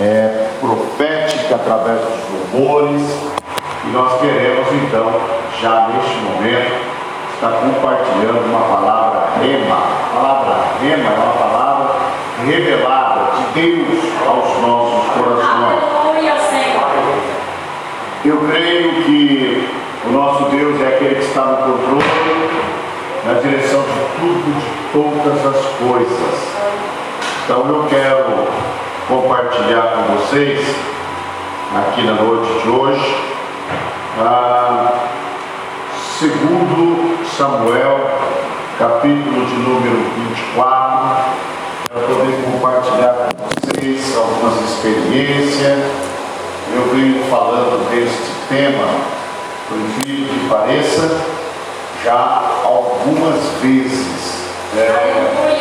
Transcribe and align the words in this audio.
é, 0.00 0.48
profética 0.60 1.56
através 1.56 2.00
dos 2.00 2.52
louvores. 2.54 3.02
E 3.84 3.88
nós 3.88 4.20
queremos 4.20 4.68
então, 4.72 5.20
já 5.60 5.88
neste 5.88 6.16
momento, 6.18 6.72
estar 7.34 7.50
compartilhando 7.50 8.44
uma 8.46 8.76
palavra 8.76 9.28
rema. 9.40 9.76
A 9.76 10.16
palavra 10.16 10.54
rema 10.80 11.10
é 11.10 11.14
uma 11.14 11.32
palavra 11.32 11.94
revelada 12.46 13.32
de 13.36 13.60
Deus 13.60 14.04
aos 14.26 14.62
nossos 14.62 15.12
corações. 15.12 15.92
Eu 18.24 18.36
creio 18.38 19.02
que 19.02 19.68
o 20.06 20.12
nosso 20.12 20.44
Deus 20.44 20.80
é 20.80 20.86
aquele 20.94 21.16
que 21.16 21.22
está 21.22 21.44
no 21.44 21.56
controle, 21.56 22.50
na 23.24 23.34
direção 23.34 23.80
de 23.82 24.20
tudo, 24.20 24.60
de 24.60 24.92
todas 24.92 25.46
as 25.46 25.64
coisas. 25.78 26.52
Então 27.44 27.68
eu 27.68 27.86
quero 27.90 28.46
compartilhar 29.12 29.92
com 29.94 30.14
vocês, 30.14 30.58
aqui 31.76 32.02
na 32.02 32.14
noite 32.14 32.62
de 32.62 32.68
hoje, 32.70 33.14
ah, 34.18 34.90
segundo 36.18 37.18
Samuel, 37.36 38.00
capítulo 38.78 39.44
de 39.44 39.54
número 39.56 39.98
24, 40.16 41.34
para 41.90 42.00
poder 42.00 42.42
compartilhar 42.42 43.28
com 43.28 43.80
vocês 43.82 44.16
algumas 44.16 44.70
experiências. 44.70 45.78
Eu 46.74 46.88
venho 46.94 47.22
falando 47.28 47.90
deste 47.90 48.32
tema, 48.48 48.86
por 49.68 49.76
incrível 49.76 50.26
que 50.32 50.48
pareça, 50.48 51.20
já 52.02 52.42
algumas 52.64 53.40
vezes. 53.60 54.40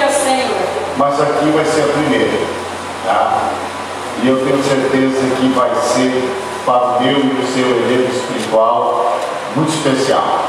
Senhor. 0.09 0.57
Mas 0.95 1.19
aqui 1.19 1.49
vai 1.49 1.65
ser 1.65 1.81
a 1.81 1.87
primeira. 1.87 2.60
Tá? 3.05 3.49
E 4.23 4.27
eu 4.27 4.37
tenho 4.37 4.63
certeza 4.63 5.35
que 5.35 5.47
vai 5.49 5.73
ser 5.75 6.29
para 6.65 6.83
o 6.83 7.01
meu 7.01 7.17
e 7.17 7.41
o 7.41 7.47
seu 7.47 7.69
evento 7.69 8.15
espiritual 8.15 9.17
muito 9.55 9.69
especial. 9.69 10.45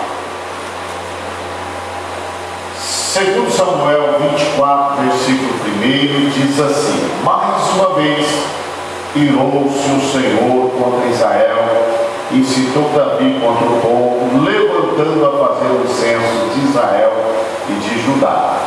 Segundo 2.77 3.51
Samuel 3.51 4.17
24, 4.21 5.03
versículo 5.03 5.53
1, 5.77 6.31
diz 6.31 6.61
assim, 6.61 7.11
mais 7.23 7.69
uma 7.75 7.95
vez 7.95 8.27
irou-se 9.15 9.91
o 9.91 10.13
Senhor 10.13 10.71
contra 10.71 11.09
Israel, 11.09 11.59
incitou 12.33 12.89
Davi 12.95 13.39
contra 13.39 13.67
o 13.67 13.81
povo, 13.81 14.43
levantando 14.43 15.27
a 15.27 15.47
fazer 15.47 15.73
o 15.73 15.87
censo 15.89 16.55
de 16.55 16.71
Israel 16.71 17.13
e 17.69 17.73
de 17.75 18.03
Judá. 18.03 18.61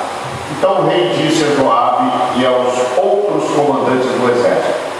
Então 0.52 0.82
o 0.82 0.88
rei 0.88 1.10
disse 1.10 1.44
a 1.44 1.56
Joabe 1.56 2.12
e 2.38 2.46
aos 2.46 2.75
do 4.26 4.32
exército: 4.32 4.96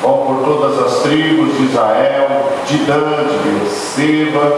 Vão 0.00 0.18
por 0.18 0.44
todas 0.44 0.78
as 0.86 1.02
tribos 1.02 1.56
de 1.56 1.64
Israel, 1.64 2.52
de 2.66 2.76
Dan, 2.78 3.26
de 3.26 3.48
Berseba, 3.48 4.52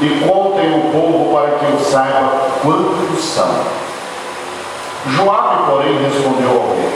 e 0.00 0.08
contem 0.24 0.78
o 0.78 0.92
povo 0.92 1.34
para 1.34 1.58
que 1.58 1.64
eu 1.64 1.78
saiba 1.80 2.32
quantos 2.62 3.24
são. 3.24 3.50
Joabe, 5.08 5.70
porém, 5.70 5.98
respondeu 5.98 6.50
ao 6.50 6.76
rei: 6.76 6.92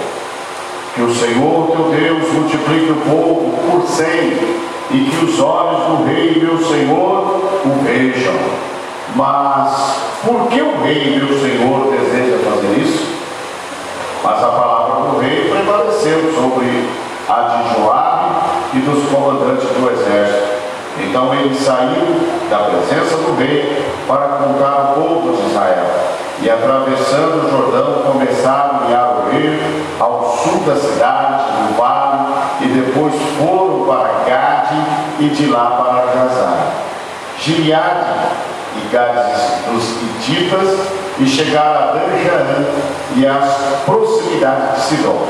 Que 0.95 1.03
o 1.03 1.15
Senhor 1.15 1.71
teu 1.73 1.91
Deus 1.91 2.33
multiplique 2.33 2.93
o 2.93 2.97
povo 2.97 3.59
por 3.71 3.89
cem, 3.89 4.39
e 4.91 5.11
que 5.11 5.25
os 5.25 5.41
olhos 5.41 5.87
do 5.87 6.05
rei, 6.05 6.41
meu 6.41 6.59
Senhor, 6.59 7.41
o 7.65 7.85
vejam. 7.85 8.35
Mas 9.17 9.97
por 10.25 10.49
que 10.49 10.63
o 10.63 10.81
rei, 10.83 11.19
meu 11.19 11.29
Senhor, 11.41 11.91
deseja 11.91 12.39
fazer 12.49 12.79
isso? 12.79 13.12
Mas 14.23 14.43
a 14.43 14.49
palavra 14.49 15.11
do 15.11 15.19
rei 15.19 15.51
prevaleceu 15.51 16.33
sobre 16.33 16.89
a 17.29 17.43
de 17.43 17.75
Joabe 17.75 18.35
e 18.75 18.79
dos 18.79 19.11
comandantes 19.11 19.69
do 19.69 19.91
exército. 19.91 20.63
Então 20.99 21.35
ele 21.35 21.55
saiu 21.55 22.21
da 22.49 22.59
presença 22.59 23.17
do 23.17 23.37
rei 23.37 23.85
para 24.07 24.29
contar 24.29 24.93
o 24.93 25.01
povo 25.01 25.37
de 25.37 25.51
Israel. 25.51 25.87
E 26.41 26.51
atravessando 26.51 27.47
o 27.47 27.51
Jordão, 27.51 28.13
começaram 28.13 28.77
a 28.77 28.87
guiar 28.87 29.09
o 29.09 29.31
rio 29.31 29.59
ao 29.99 30.39
sul 30.39 30.61
da 30.61 30.77
cidade, 30.77 31.45
do 31.53 31.77
vale, 31.77 32.35
e 32.61 32.67
depois 32.67 33.15
foram 33.39 33.87
para 33.87 34.25
Gade 34.27 34.75
e 35.21 35.29
de 35.29 35.47
lá 35.47 35.71
para 35.71 36.13
Gazar. 36.13 36.73
Gileade 37.39 38.07
e 38.77 38.89
Gades 38.93 39.41
dos 39.67 40.03
Hititas 40.03 41.03
e 41.23 41.27
chegaram 41.27 41.91
a 41.91 41.93
Dan 41.93 42.65
e 43.15 43.27
às 43.27 43.85
proximidades 43.85 44.75
de 44.75 44.81
Sidom. 44.89 45.27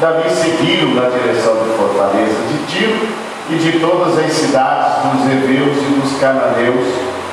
Dali 0.00 0.30
seguiram 0.30 0.94
na 0.94 1.10
direção 1.10 1.54
de 1.54 1.70
Fortaleza 1.76 2.36
de 2.48 2.66
Tiro 2.66 3.08
e 3.50 3.56
de 3.56 3.78
todas 3.78 4.18
as 4.18 4.32
cidades 4.32 5.02
dos 5.04 5.30
Heveus 5.30 5.76
e 5.76 6.00
dos 6.00 6.18
Cananeus, 6.18 6.86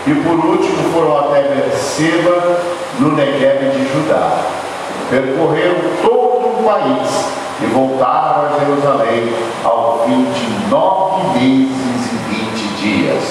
e 0.06 0.13
por 0.16 0.46
último 0.46 0.92
foram 0.94 1.18
até 1.18 1.44
Berseba, 1.44 2.59
no 3.00 3.13
Negev 3.13 3.72
de 3.72 3.92
Judá. 3.92 4.38
Percorreram 5.09 5.75
todo 6.02 6.59
o 6.59 6.63
país 6.63 7.25
e 7.62 7.66
voltaram 7.68 8.46
a 8.46 8.59
Jerusalém 8.59 9.34
ao 9.63 10.03
fim 10.06 10.25
de 10.25 10.69
nove 10.69 11.40
meses 11.40 12.12
e 12.12 12.16
vinte 12.30 12.68
dias. 12.81 13.24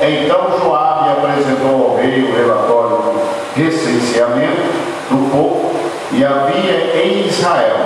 Então 0.00 0.58
Joabe 0.60 1.10
apresentou 1.10 1.90
ao 1.90 1.96
rei 1.96 2.22
o 2.22 2.36
relatório 2.36 2.96
do 2.96 3.16
do 5.10 5.30
povo 5.30 5.74
e 6.12 6.24
havia 6.24 7.04
em 7.04 7.26
Israel 7.26 7.76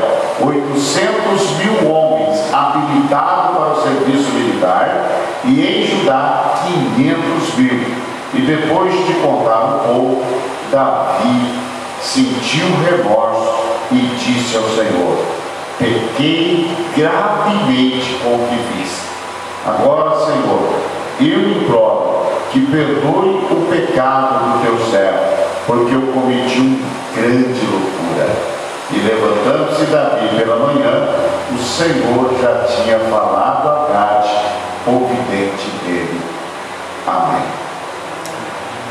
800 0.41 1.51
mil 1.59 1.91
homens 1.91 2.39
habilitados 2.53 3.57
para 3.57 3.73
o 3.73 3.83
serviço 3.83 4.31
militar 4.31 5.11
e 5.45 5.61
em 5.61 5.87
Judá 5.87 6.55
500 6.97 7.55
mil. 7.57 7.81
E 8.33 8.41
depois 8.43 8.93
de 9.07 9.15
contar 9.15 9.59
o 9.59 9.79
povo, 9.81 10.25
Davi 10.71 11.59
sentiu 12.01 12.67
remorso 12.85 13.55
e 13.91 13.97
disse 14.17 14.57
ao 14.57 14.63
Senhor: 14.63 15.19
Pequei 15.79 16.71
gravemente 16.97 18.21
com 18.23 18.35
o 18.35 18.49
que 18.49 18.79
fiz. 18.79 19.01
Agora, 19.67 20.27
Senhor, 20.27 20.75
eu 21.21 21.51
imploro 21.51 22.27
que 22.53 22.61
perdoe 22.67 23.47
o 23.51 23.67
pecado 23.71 24.45
do 24.45 24.63
teu 24.63 24.91
servo, 24.91 25.30
porque 25.67 25.95
eu 25.95 26.13
cometi 26.13 26.59
uma 26.59 27.15
grande 27.15 27.67
loucura. 27.67 28.29
E 28.93 28.99
levantando-se 28.99 29.85
Davi 29.85 30.29
pela 30.37 30.57
manhã, 30.57 31.09
o 31.53 31.59
Senhor 31.59 32.35
já 32.41 32.65
tinha 32.65 32.99
falado 32.99 33.69
a 33.69 33.89
Gade, 33.93 34.35
o 34.87 35.07
vidente 35.07 35.71
dele. 35.85 36.21
Amém. 37.07 37.43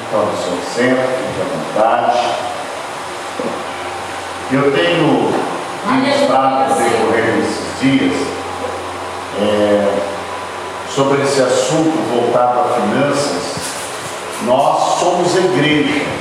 Então, 0.08 0.28
seu 0.44 0.58
centro, 0.74 1.04
fique 1.04 1.42
à 1.42 1.84
vontade. 1.84 2.20
Eu 4.52 4.72
tenho 4.72 5.32
ministrado 5.86 6.74
decorrer 6.74 7.36
desses 7.36 7.80
dias. 7.82 8.16
É, 9.42 10.00
sobre 10.94 11.22
esse 11.22 11.42
assunto 11.42 11.98
voltado 12.14 12.60
a 12.60 12.82
finanças, 12.82 13.56
nós 14.44 15.00
somos 15.00 15.36
igreja. 15.36 16.19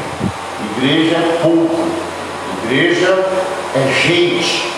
Igreja 0.76 1.16
é 1.16 1.38
povo, 1.42 1.88
igreja 2.64 3.26
é 3.74 4.06
gente. 4.06 4.72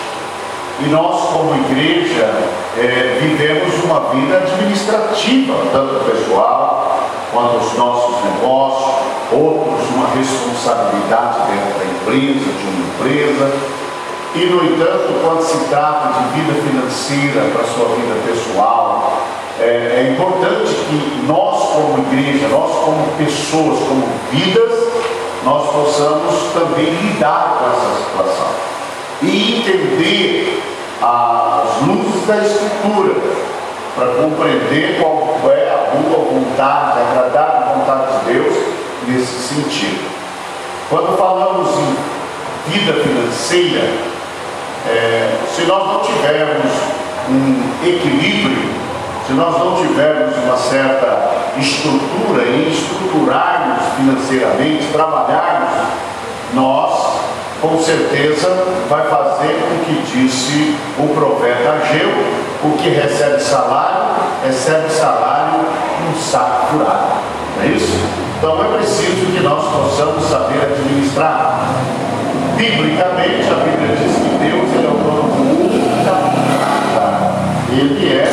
E 0.79 0.89
nós, 0.89 1.29
como 1.31 1.53
igreja, 1.55 2.33
é, 2.77 3.19
vivemos 3.21 3.83
uma 3.83 4.11
vida 4.11 4.37
administrativa, 4.37 5.53
tanto 5.71 6.05
pessoal 6.05 7.07
quanto 7.31 7.57
os 7.57 7.77
nossos 7.77 8.23
negócios, 8.25 8.95
outros 9.31 9.89
uma 9.95 10.07
responsabilidade 10.15 11.37
dentro 11.47 11.79
da 11.79 11.85
empresa, 11.85 12.45
de 12.45 12.67
uma 12.67 12.87
empresa. 12.87 13.51
E, 14.33 14.45
no 14.45 14.63
entanto, 14.63 15.21
quando 15.21 15.41
se 15.41 15.65
trata 15.69 16.19
de 16.19 16.39
vida 16.39 16.53
financeira 16.61 17.49
para 17.51 17.61
a 17.61 17.65
sua 17.65 17.95
vida 17.95 18.15
pessoal, 18.25 19.21
é, 19.59 20.07
é 20.07 20.13
importante 20.13 20.73
que 20.73 21.25
nós, 21.27 21.73
como 21.73 22.05
igreja, 22.11 22.47
nós, 22.47 22.71
como 22.85 23.05
pessoas, 23.17 23.79
como 23.87 24.07
vidas, 24.31 24.80
nós 25.43 25.69
possamos 25.71 26.53
também 26.53 26.85
lidar 26.85 27.57
com 27.57 27.65
essa 27.71 28.03
situação 28.03 28.47
e 29.21 29.59
entender 29.59 30.63
as 31.01 31.87
luzes 31.87 32.27
da 32.27 32.37
Escritura 32.37 33.15
para 33.95 34.07
compreender 34.15 34.99
qual 34.99 35.39
é 35.51 35.69
a 35.69 35.95
boa 35.95 36.25
vontade, 36.25 36.99
a 36.99 37.11
agradável 37.11 37.75
vontade 37.75 38.19
de 38.19 38.33
Deus 38.33 38.57
nesse 39.07 39.53
sentido. 39.53 40.11
Quando 40.89 41.17
falamos 41.17 41.69
em 41.69 42.71
vida 42.71 42.93
financeira, 42.93 43.89
é, 44.87 45.37
se 45.55 45.63
nós 45.63 45.87
não 45.87 45.99
tivermos 46.01 46.71
um 47.29 47.87
equilíbrio 47.87 48.81
se 49.31 49.33
nós 49.33 49.57
não 49.59 49.75
tivermos 49.75 50.35
uma 50.43 50.57
certa 50.57 51.40
estrutura 51.57 52.43
e 52.43 52.71
estruturarmos 52.71 53.83
financeiramente, 53.97 54.85
trabalharmos, 54.91 55.69
nós, 56.53 57.21
com 57.61 57.79
certeza, 57.79 58.65
vai 58.89 59.03
fazer 59.07 59.55
o 59.71 59.85
que 59.85 60.01
disse 60.11 60.75
o 60.97 61.07
profeta 61.13 61.79
Ageu, 61.81 62.09
o 62.63 62.77
que 62.77 62.89
recebe 62.89 63.39
salário, 63.39 64.01
recebe 64.43 64.89
salário 64.89 65.61
num 66.05 66.19
saco 66.19 66.67
furado. 66.71 67.21
É 67.63 67.67
isso? 67.67 67.99
Então 68.37 68.59
é 68.63 68.77
preciso 68.77 69.27
que 69.27 69.39
nós 69.41 69.63
possamos 69.63 70.23
saber 70.27 70.61
administrar. 70.63 71.69
Biblicamente, 72.57 73.47
a 73.49 73.55
Bíblia 73.55 73.95
diz 73.97 74.15
que 74.15 74.37
Deus 74.39 74.73
ele 74.73 74.85
é 74.85 74.89
o 74.89 74.93
dono 74.93 75.23
do 75.23 75.43
mundo 75.43 76.05
da 76.05 77.33
Ele 77.71 78.13
é 78.13 78.31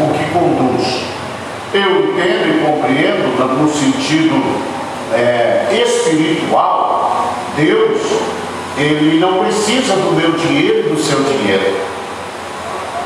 o 0.00 0.12
que 0.12 0.24
conduz. 0.32 1.17
Eu 1.74 2.02
entendo 2.02 2.48
e 2.48 2.64
compreendo 2.64 3.60
no 3.60 3.68
sentido 3.68 4.42
é, 5.12 5.82
espiritual, 5.84 7.34
Deus, 7.56 8.00
ele 8.78 9.20
não 9.20 9.44
precisa 9.44 9.94
do 9.96 10.12
meu 10.12 10.32
dinheiro 10.32 10.86
e 10.86 10.94
do 10.94 11.02
seu 11.02 11.22
dinheiro. 11.24 11.76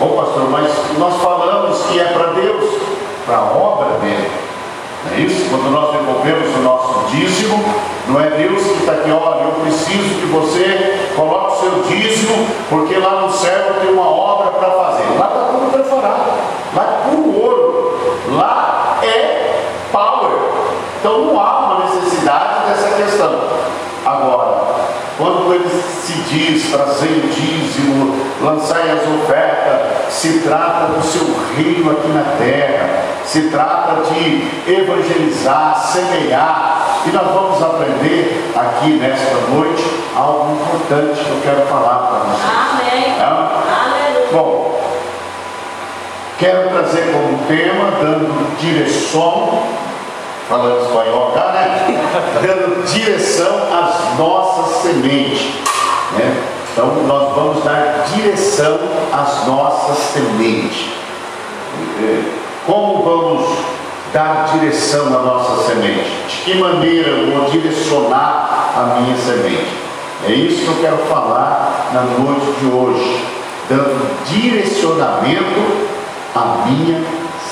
Ô 0.00 0.06
pastor, 0.08 0.48
mas 0.50 0.70
nós 0.98 1.20
falamos 1.20 1.82
que 1.86 1.98
é 1.98 2.04
para 2.04 2.32
Deus, 2.32 2.70
para 3.26 3.38
a 3.38 3.52
obra 3.52 3.98
dele. 3.98 4.30
Não 5.04 5.16
é 5.16 5.20
isso? 5.20 5.48
Quando 5.50 5.70
nós 5.70 5.92
devolvemos 5.92 6.54
o 6.56 6.58
nosso 6.60 7.10
dízimo, 7.10 7.64
não 8.08 8.20
é 8.20 8.30
Deus 8.30 8.62
que 8.62 8.78
está 8.80 8.92
aqui, 8.92 9.10
olha, 9.10 9.42
eu 9.42 9.52
preciso 9.62 10.20
que 10.20 10.26
você 10.26 11.08
coloque 11.16 11.56
o 11.56 11.60
seu 11.60 11.82
dízimo, 11.88 12.46
porque 12.68 12.96
lá 12.96 13.22
no 13.22 13.32
céu 13.32 13.74
tem 13.80 13.90
uma 13.90 14.08
obra 14.08 14.50
para 14.52 14.70
fazer. 14.70 15.18
Lá 15.18 15.26
está 15.26 15.48
tudo 15.50 15.72
preparado, 15.72 16.32
lá 16.74 16.82
é 16.82 17.10
puro 17.10 17.42
ouro, 17.42 17.71
lá 18.36 18.98
é 19.02 19.64
power. 19.92 20.38
Então 20.98 21.26
não 21.26 21.40
há 21.40 21.58
uma 21.58 21.84
necessidade 21.84 22.66
dessa 22.68 22.96
questão. 22.96 23.40
Agora, 24.04 24.62
quando 25.16 25.54
ele 25.54 25.68
se 25.68 26.12
diz 26.22 26.70
trazer 26.70 27.22
o 27.24 27.28
dízimo, 27.28 28.16
lançar 28.40 28.80
as 28.80 29.02
ofertas, 29.02 30.12
se 30.12 30.40
trata 30.40 30.92
do 30.92 31.02
seu 31.02 31.26
reino 31.56 31.90
aqui 31.90 32.08
na 32.08 32.24
terra, 32.38 33.02
se 33.24 33.50
trata 33.50 34.02
de 34.02 34.72
evangelizar, 34.72 35.76
semear, 35.76 36.72
e 37.06 37.10
nós 37.10 37.26
vamos 37.28 37.62
aprender 37.62 38.52
aqui 38.54 38.90
nesta 38.94 39.34
noite 39.52 39.84
algo 40.16 40.52
importante 40.52 41.24
que 41.24 41.30
eu 41.30 41.40
quero 41.42 41.66
falar 41.66 41.98
para 41.98 42.18
vocês. 42.18 42.50
Amém. 42.70 43.20
Aleluia. 43.20 44.28
Bom, 44.32 44.81
quero 46.42 46.70
trazer 46.70 47.12
como 47.12 47.38
tema, 47.46 47.92
dando 48.00 48.58
direção 48.58 49.62
falando 50.48 50.84
espanhol 50.84 51.30
cá, 51.32 51.52
né? 51.52 52.10
Dando 52.42 52.84
direção 52.84 53.68
às 53.72 54.18
nossas 54.18 54.82
sementes. 54.82 55.46
Né? 56.18 56.42
Então 56.72 56.86
nós 57.06 57.34
vamos 57.36 57.62
dar 57.62 58.04
direção 58.12 58.76
às 59.12 59.46
nossas 59.46 59.98
sementes. 60.12 60.88
Como 62.66 63.04
vamos 63.04 63.58
dar 64.12 64.50
direção 64.52 65.06
à 65.06 65.22
nossa 65.22 65.62
semente? 65.62 66.10
De 66.28 66.36
que 66.44 66.54
maneira 66.56 67.08
eu 67.08 67.38
vou 67.38 67.50
direcionar 67.50 68.72
a 68.76 69.00
minha 69.00 69.16
semente? 69.16 69.72
É 70.26 70.32
isso 70.32 70.64
que 70.64 70.68
eu 70.68 70.80
quero 70.80 70.98
falar 71.08 71.90
na 71.92 72.02
noite 72.02 72.46
de 72.60 72.66
hoje, 72.66 73.24
dando 73.68 74.26
direcionamento 74.26 75.92
à 76.34 76.66
minha 76.66 77.02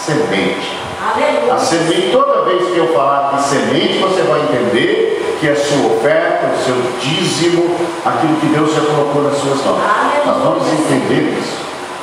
semente. 0.05 0.79
Aleluia. 1.03 1.55
A 1.55 1.59
semente, 1.59 2.11
toda 2.12 2.44
vez 2.44 2.71
que 2.73 2.79
eu 2.79 2.88
falar 2.88 3.37
de 3.37 3.43
semente, 3.43 3.99
você 3.99 4.23
vai 4.23 4.41
entender 4.43 5.37
que 5.41 5.49
é 5.49 5.55
sua 5.55 5.94
oferta, 5.94 6.49
o 6.55 6.65
seu 6.65 6.77
dízimo, 7.00 7.75
aquilo 8.05 8.37
que 8.37 8.47
Deus 8.47 8.75
já 8.75 8.82
colocou 8.82 9.23
nas 9.23 9.38
suas 9.38 9.65
mãos. 9.65 9.81
Nós 10.27 10.43
vamos 10.43 10.67
entender 10.69 11.38
isso. 11.38 11.56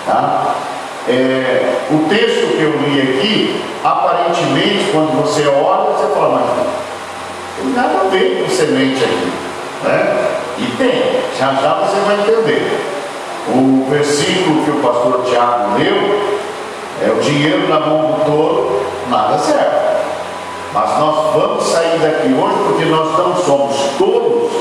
Tá? 0.05 0.55
É, 1.07 1.75
o 1.91 2.09
texto 2.09 2.57
que 2.57 2.63
eu 2.63 2.71
li 2.81 3.01
aqui, 3.01 3.61
aparentemente, 3.83 4.89
quando 4.91 5.21
você 5.21 5.47
olha, 5.47 5.91
você 5.91 6.13
fala, 6.13 6.39
mas 6.39 6.57
não 6.57 7.73
tem 7.73 7.73
nada 7.73 8.05
a 8.05 8.09
ver 8.09 8.43
com 8.43 8.49
semente 8.49 9.03
aqui. 9.03 9.31
Né? 9.83 10.27
E 10.57 10.65
tem, 10.77 11.21
já 11.37 11.53
já 11.53 11.75
você 11.75 11.99
vai 12.05 12.19
entender. 12.19 12.83
O 13.49 13.87
versículo 13.89 14.65
que 14.65 14.71
o 14.71 14.79
pastor 14.81 15.23
Tiago 15.23 15.77
leu, 15.77 16.36
é 17.01 17.11
o 17.11 17.21
dinheiro 17.21 17.67
na 17.67 17.79
mão 17.79 18.13
do 18.13 18.25
tolo, 18.25 18.81
nada 19.09 19.37
serve. 19.37 19.87
Mas 20.73 20.99
nós 20.99 21.33
vamos 21.33 21.63
sair 21.63 21.99
daqui 21.99 22.33
hoje 22.33 22.57
porque 22.67 22.85
nós 22.85 23.17
não 23.17 23.35
somos 23.35 23.75
tolos. 23.97 24.51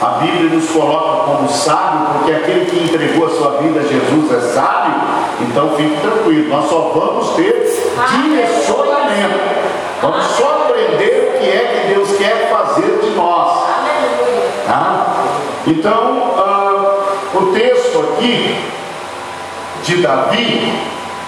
A 0.00 0.18
Bíblia 0.18 0.50
nos 0.50 0.68
coloca 0.70 1.24
como 1.24 1.48
sábio, 1.48 2.06
porque 2.12 2.32
aquele 2.32 2.66
que 2.66 2.84
entregou 2.84 3.26
a 3.26 3.30
sua 3.30 3.50
vida 3.62 3.80
a 3.80 3.82
Jesus 3.82 4.30
é 4.30 4.52
sábio. 4.52 4.94
Então 5.40 5.74
fique 5.74 6.00
tranquilo, 6.00 6.48
nós 6.50 6.68
só 6.68 6.92
vamos 6.94 7.30
ter 7.30 7.66
direcionamento. 8.10 9.40
Vamos 10.02 10.24
só 10.36 10.66
aprender 10.66 11.34
o 11.34 11.38
que 11.38 11.48
é 11.48 11.82
que 11.88 11.94
Deus 11.94 12.16
quer 12.18 12.50
fazer 12.50 13.00
de 13.02 13.10
nós. 13.16 13.64
Tá? 14.66 15.06
Então, 15.66 16.34
ah, 16.36 16.94
o 17.34 17.46
texto 17.46 17.98
aqui 18.00 18.56
de 19.82 20.02
Davi, 20.02 20.72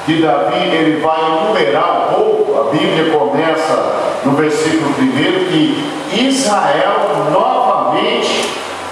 de 0.09 0.23
Davi, 0.23 0.75
ele 0.75 1.01
vai 1.03 1.21
enumerar 1.21 2.09
um 2.09 2.15
pouco, 2.15 2.59
a 2.59 2.71
Bíblia 2.71 3.13
começa 3.13 4.21
no 4.25 4.33
versículo 4.33 4.89
1 4.89 4.95
que 4.97 5.87
Israel 6.15 7.27
novamente 7.31 8.49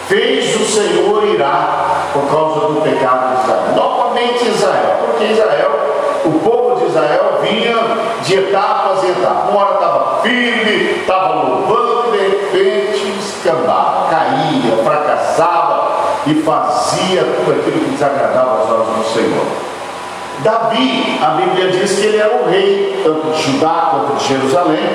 fez 0.07 0.55
o 0.55 0.65
Senhor 0.67 1.27
irá 1.27 2.11
por 2.13 2.31
causa 2.31 2.69
do 2.69 2.83
pecado 2.83 3.35
de 3.35 3.43
Israel. 3.43 3.63
Novamente 3.75 4.47
Israel, 4.47 4.97
porque 5.07 5.25
Israel, 5.25 5.71
o 6.27 6.33
povo 6.41 6.81
de 6.81 6.87
Israel 6.91 7.41
vinha 7.41 7.77
de 8.23 8.35
etapas 8.35 9.03
em 9.05 9.13
etapas. 9.13 9.51
Uma 9.51 9.61
hora 9.61 9.75
estava 9.75 10.21
firme, 10.21 11.01
estava 11.01 11.35
louvando, 11.35 12.15
e 12.15 12.19
de 12.19 12.29
repente 12.29 13.19
escambava, 13.19 14.11
caía, 14.11 14.85
fracassava 14.85 15.93
e 16.27 16.35
fazia 16.43 17.23
tudo 17.23 17.53
aquilo 17.53 17.85
que 17.87 17.91
desagradava 17.93 18.61
aos 18.61 18.71
olhos 18.71 18.97
do 18.99 19.15
Senhor. 19.15 19.76
Davi, 20.41 21.19
a 21.23 21.31
Bíblia 21.31 21.71
diz 21.71 21.99
que 21.99 22.07
ele 22.07 22.19
era 22.19 22.37
o 22.37 22.49
rei, 22.49 23.01
tanto 23.03 23.31
de 23.31 23.43
Judá 23.43 23.91
quanto 23.91 24.19
de 24.19 24.29
Jerusalém. 24.29 24.87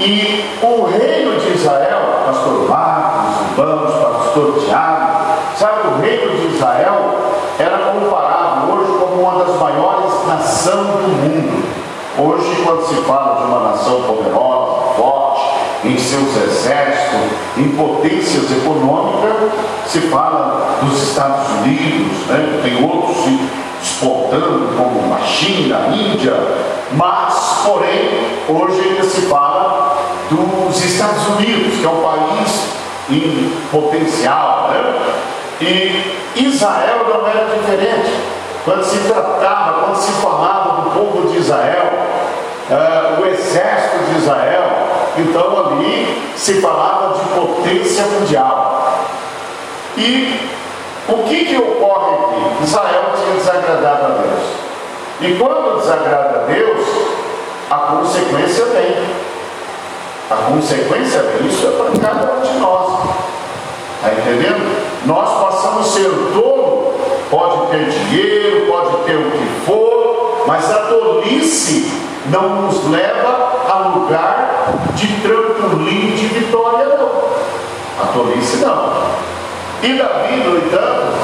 E 0.00 0.44
o 0.62 0.84
reino 0.84 1.38
de 1.40 1.54
Israel, 1.54 2.22
pastor 2.26 2.68
Marcos, 2.68 3.28
Vamos, 3.56 3.92
pastor 3.92 4.62
Tiago, 4.64 5.34
sabe, 5.56 5.88
o 5.88 6.00
reino 6.00 6.38
de 6.38 6.54
Israel 6.54 7.16
era 7.58 7.78
comparado 7.78 8.72
hoje 8.72 8.92
como 8.98 9.22
uma 9.22 9.44
das 9.44 9.56
maiores 9.58 10.26
nações 10.26 10.86
do 10.86 11.08
mundo. 11.08 11.64
Hoje, 12.18 12.62
quando 12.64 12.86
se 12.86 12.94
fala 13.02 13.40
de 13.40 13.46
uma 13.46 13.70
nação 13.70 14.02
poderosa, 14.02 14.94
forte, 14.96 15.42
em 15.84 15.98
seus 15.98 16.36
exércitos, 16.36 17.30
em 17.56 17.68
potências 17.70 18.50
econômicas, 18.50 19.50
se 19.86 20.00
fala 20.02 20.78
dos 20.82 21.02
Estados 21.02 21.48
Unidos, 21.60 22.26
né? 22.28 22.60
tem 22.62 22.84
outros 22.84 23.16
exportando, 23.82 24.76
como 24.76 25.14
a 25.14 25.26
China, 25.26 25.86
a 25.86 25.94
Índia, 25.94 26.34
mas, 26.92 27.62
porém, 27.64 28.26
hoje 28.48 28.80
ainda 28.80 29.04
se 29.04 29.22
fala 29.22 29.96
dos 30.30 30.84
Estados 30.84 31.26
Unidos, 31.28 31.78
que 31.78 31.84
é 31.84 31.88
um 31.88 32.02
país 32.02 32.68
em 33.10 33.52
potencial, 33.70 34.70
né? 34.70 34.98
E 35.60 36.18
Israel 36.36 37.06
não 37.08 37.26
era 37.26 37.46
diferente. 37.46 38.12
Quando 38.64 38.84
se 38.84 38.98
tratava, 39.08 39.84
quando 39.84 39.96
se 39.96 40.12
falava 40.12 40.82
do 40.82 40.90
povo 40.90 41.28
de 41.28 41.38
Israel, 41.38 41.90
eh, 42.70 43.16
o 43.18 43.26
exército 43.26 44.04
de 44.10 44.18
Israel, 44.18 44.64
então 45.16 45.66
ali 45.66 46.32
se 46.36 46.60
falava 46.60 47.14
de 47.14 47.24
potência 47.30 48.04
mundial. 48.04 48.98
E 49.96 50.50
o 51.08 51.22
que, 51.24 51.44
que 51.46 51.56
ocorre 51.56 52.14
aqui? 52.14 52.64
Israel 52.64 53.04
tinha 53.16 53.34
desagradado 53.36 54.04
a 54.04 54.08
Deus. 54.08 54.68
E 55.20 55.38
quando 55.38 55.80
desagrada 55.80 56.40
a 56.40 56.52
Deus, 56.52 56.86
a 57.70 57.76
consequência 57.76 58.64
vem. 58.66 58.96
A 60.30 60.36
consequência 60.52 61.22
vem. 61.22 61.48
Isso 61.48 61.66
é 61.66 61.70
para 61.70 62.08
cada 62.08 62.32
um 62.34 62.40
de 62.40 62.58
nós. 62.58 63.00
Está 63.96 64.12
entendendo? 64.12 65.06
Nós 65.06 65.44
passamos 65.44 65.88
a 65.88 65.90
ser 65.90 66.10
tolo, 66.34 66.94
pode 67.30 67.70
ter 67.70 67.88
dinheiro, 67.88 68.66
pode 68.66 69.04
ter 69.04 69.16
o 69.16 69.30
que 69.30 69.64
for, 69.64 70.44
mas 70.46 70.70
a 70.70 70.78
tolice 70.86 71.90
não 72.26 72.62
nos 72.62 72.84
leva 72.90 73.64
a 73.68 73.94
lugar 73.96 74.68
de 74.94 75.06
trampolim 75.22 76.14
de 76.14 76.26
vitória, 76.26 76.86
não. 76.86 77.08
A 78.02 78.12
tolice 78.12 78.58
não. 78.58 78.98
E 79.80 79.92
Davi, 79.92 80.36
no 80.38 80.58
entanto, 80.58 81.16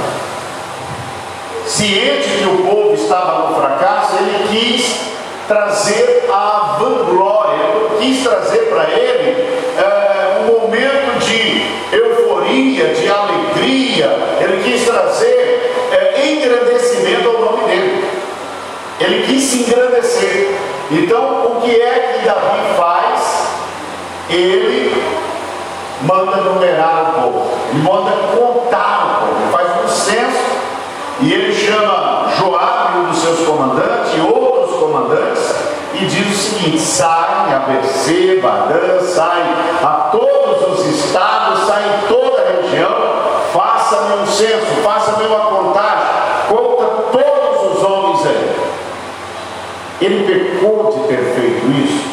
ciente 1.67 2.29
que 2.39 2.45
o 2.45 2.59
povo 2.69 2.95
estava 2.95 3.49
no 3.49 3.57
fracasso, 3.57 4.15
ele 4.17 4.49
quis 4.49 5.01
trazer 5.49 6.29
a 6.33 6.77
vanglória, 6.79 7.65
quis 7.99 8.23
trazer 8.23 8.71
para 8.71 8.91
ele 8.91 9.61
é, 9.77 10.41
um 10.41 10.61
momento 10.61 11.19
de 11.19 11.97
euforia, 11.97 12.95
de 12.95 13.11
alegria, 13.11 14.11
ele 14.41 14.63
quis 14.63 14.85
trazer 14.85 15.73
é, 15.91 16.27
engrandecimento 16.29 17.29
ao 17.29 17.41
nome 17.41 17.65
dele. 17.65 18.05
Ele 19.01 19.27
quis 19.27 19.43
se 19.43 19.63
engrandecer. 19.63 20.55
Então, 20.93 21.57
o 21.57 21.61
que 21.61 21.73
é 21.73 22.19
que 22.21 22.25
Davi 22.25 22.77
faz? 22.77 23.49
Ele 24.31 24.95
manda 26.03 26.37
numerar 26.37 27.15
o 27.19 27.23
povo, 27.23 27.54
ele 27.75 27.83
manda 27.83 28.13
contar 28.37 29.05
o 29.05 29.27
povo, 29.27 29.51
faz 29.51 29.85
um 29.85 29.89
censo 29.89 30.45
e 31.21 31.33
ele 31.33 31.53
chama 31.53 32.29
Joabe, 32.39 32.99
um 32.99 33.05
dos 33.11 33.19
seus 33.19 33.47
comandantes, 33.47 34.15
e 34.17 34.21
outros 34.21 34.79
comandantes, 34.79 35.55
e 35.95 36.07
diz 36.07 36.27
o 36.27 36.35
seguinte: 36.35 36.81
saem 36.81 37.53
a 37.55 37.59
BC, 37.67 38.41
Badã, 38.41 39.01
saem 39.01 39.45
a 39.83 40.09
todos 40.13 40.79
os 40.79 40.87
estados, 40.87 41.67
saem 41.67 41.87
em 41.87 42.07
toda 42.09 42.43
a 42.43 42.63
região, 42.63 42.95
faça-me 43.53 44.23
um 44.23 44.27
censo, 44.27 44.67
faça-me 44.83 45.27
uma 45.27 45.41
contagem, 45.47 46.07
conta 46.49 46.85
todos 47.13 47.77
os 47.77 47.83
homens 47.83 48.27
aí. 48.27 48.57
Ele 50.01 50.27
pecou 50.27 50.93
de 50.93 51.09
ter 51.09 51.35
feito 51.35 51.67
isso? 51.85 52.05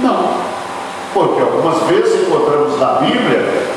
Não. 0.00 0.50
Porque 1.12 1.40
algumas 1.40 1.82
vezes 1.84 2.26
encontramos 2.26 2.78
na 2.78 2.92
Bíblia 2.94 3.70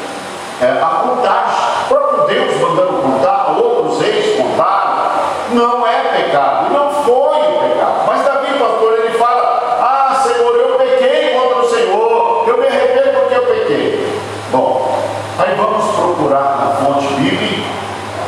é, 0.63 0.81
a 0.81 0.87
contagem, 0.87 1.59
o 1.83 1.87
próprio 1.89 2.27
Deus 2.27 2.61
mandando 2.61 3.01
contar, 3.01 3.57
outros 3.57 3.99
reis 3.99 4.37
contaram, 4.37 5.11
não 5.51 5.85
é 5.85 6.23
pecado, 6.23 6.71
não 6.71 6.89
foi 7.03 7.39
pecado. 7.67 8.03
Mas 8.07 8.23
Davi, 8.23 8.57
pastor, 8.57 8.93
ele 8.99 9.17
fala: 9.17 9.77
Ah, 9.81 10.15
Senhor, 10.23 10.55
eu 10.55 10.77
pequei 10.77 11.33
contra 11.33 11.59
o 11.59 11.69
Senhor, 11.69 12.45
eu 12.47 12.57
me 12.57 12.67
arrependo 12.67 13.19
porque 13.19 13.35
eu 13.35 13.41
pequei. 13.41 14.21
Bom, 14.51 15.03
aí 15.39 15.55
vamos 15.55 15.85
procurar 15.95 16.57
na 16.59 16.85
fonte 16.85 17.13
bíblica, 17.15 17.63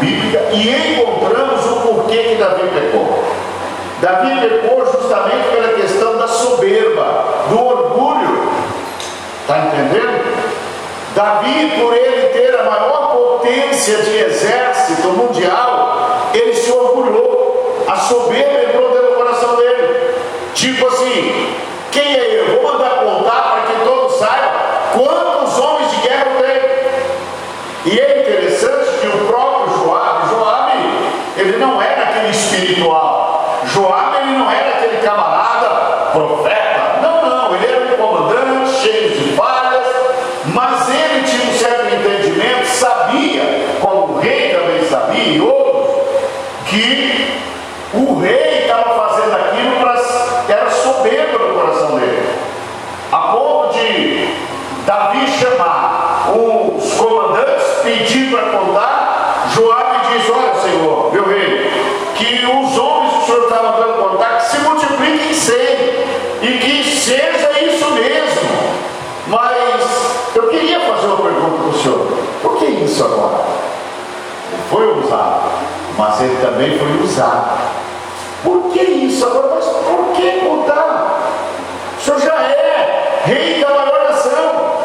bíblica 0.02 0.40
e 0.52 0.94
encontramos 0.94 1.66
o 1.66 1.76
porquê 1.82 2.18
que 2.18 2.36
Davi 2.36 2.68
pecou. 2.74 3.24
Davi 4.02 4.42
pecou 4.42 4.86
justamente 4.86 5.48
pela 5.54 5.70
questão 5.70 6.18
da 6.18 6.28
soberba, 6.28 7.26
do 7.50 7.66
orgulho. 7.66 8.50
Está 9.42 9.60
entendendo? 9.60 10.26
Davi, 11.14 11.72
por 11.80 11.94
ele 11.94 12.30
ter 12.30 12.60
a 12.60 12.64
maior 12.64 13.12
potência 13.16 13.98
de 13.98 14.18
exército 14.18 15.08
mundial, 15.10 16.30
ele 16.34 16.54
se 16.54 16.72
orgulhou. 16.72 17.84
A 17.88 17.96
soberba 17.96 18.64
entrou 18.64 18.90
dentro 18.92 19.10
do 19.10 19.16
coração 19.16 19.56
dele. 19.56 20.16
Tipo 20.54 20.88
assim, 20.88 21.54
quem 21.92 22.16
é 22.16 22.40
eu? 22.40 22.62
Vou 22.62 22.74
mandar 22.74 22.90
contar 23.02 23.42
para 23.52 23.62
que 23.62 23.86
todos 23.86 24.16
saibam 24.18 24.52
quantos 24.94 25.60
homens 25.60 25.92
de 25.92 26.08
guerra 26.08 26.26
eu 26.26 26.44
tenho. 26.44 26.66
E 27.86 28.00
é 28.00 28.22
interessante 28.22 29.00
que 29.00 29.08
o 29.08 29.28
próprio 29.28 29.78
Joabe, 29.78 30.30
Joabe, 30.30 30.74
ele 31.38 31.58
não 31.58 31.82
era 31.82 32.04
aquele 32.04 32.32
espiritual. 32.32 33.60
Joabe, 33.66 34.18
ele 34.24 34.38
não 34.38 34.52
era 34.52 34.70
aquele 34.70 34.98
camarada 34.98 35.70
profeta. 36.12 37.00
Não, 37.02 37.30
não, 37.30 37.56
ele 37.56 37.66
era 37.66 37.94
um 37.94 37.98
comandante 37.98 38.72
cheio 38.82 39.10
de 39.10 39.34
falhas, 39.36 39.86
mas 40.46 40.90
ele 40.90 41.24
tinha 41.24 41.52
um 41.52 41.54
certo 41.54 41.94
entendimento, 41.94 42.66
sabia, 42.66 43.44
como 43.82 44.14
o 44.14 44.20
rei 44.20 44.56
também 44.56 44.84
sabia, 44.90 45.24
e 45.24 45.42
outros, 45.42 45.96
que 46.68 47.36
o 47.94 48.20
rei 48.20 48.62
estava 48.62 49.10
fazendo 49.10 49.36
aquilo 49.36 49.76
para. 49.80 49.96
era 50.54 50.70
soberbo 50.70 51.40
no 51.40 51.60
coração 51.60 52.00
dele. 52.00 52.30
A 53.12 53.18
ponto 53.18 53.74
de 53.74 54.28
Davi 54.86 55.28
chamar 55.28 56.30
os 56.36 56.94
comandantes, 56.94 57.66
pedir 57.84 58.32
para 58.32 58.58
contar, 58.58 59.48
Joabe 59.54 59.98
diz, 60.14 60.30
olha 60.30 60.56
Senhor, 60.62 61.14
meu 61.14 61.28
rei, 61.28 61.72
que 62.16 62.46
os 62.46 62.78
homens 62.78 63.14
que 63.14 63.20
o 63.20 63.26
Senhor 63.26 63.44
está 63.44 63.64
mandando 63.64 64.10
contar, 64.10 64.38
que 64.38 64.46
se 64.50 64.58
multipliquem 64.60 65.34
cem, 65.34 66.06
e 66.42 66.58
que 66.60 66.84
seja 66.84 67.64
isso 67.64 67.92
mesmo. 67.92 68.50
Mas 69.28 70.36
eu 70.36 70.48
queria 70.50 70.80
fazer 70.82 71.08
uma 71.08 71.18
pergunta 71.18 71.58
para 71.58 71.70
o 71.70 71.74
senhor: 71.74 72.08
por 72.42 72.58
que 72.58 72.66
isso 72.66 73.04
agora? 73.04 73.44
Ele 74.52 74.62
foi 74.70 75.00
usado, 75.00 75.42
mas 75.98 76.22
ele 76.22 76.38
também 76.42 76.78
foi 76.78 77.04
usado. 77.04 77.60
Por 78.44 78.72
que 78.72 78.82
isso 78.84 79.26
agora? 79.26 79.56
Mas 79.56 79.66
por 79.66 80.14
que 80.16 80.32
contar? 80.42 81.32
O 81.98 82.02
senhor 82.04 82.20
já 82.20 82.36
é 82.36 83.22
rei 83.26 83.60
da 83.60 83.70
maior 83.70 84.10
nação. 84.10 84.76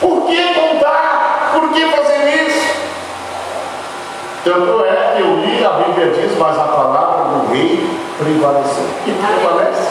Por 0.00 0.26
que 0.26 0.54
contar? 0.54 1.50
Por 1.54 1.72
que 1.72 1.86
fazer 1.86 2.46
isso? 2.48 2.72
Tanto 4.44 4.84
é 4.84 5.14
que 5.14 5.22
eu 5.22 5.36
li, 5.36 5.64
a 5.64 5.70
Bíblia 5.70 6.10
diz, 6.10 6.36
mas 6.36 6.58
a 6.58 6.64
palavra 6.64 7.24
do 7.26 7.52
rei 7.52 7.88
prevaleceu. 8.18 8.84
E 9.06 9.12
prevalece. 9.12 9.88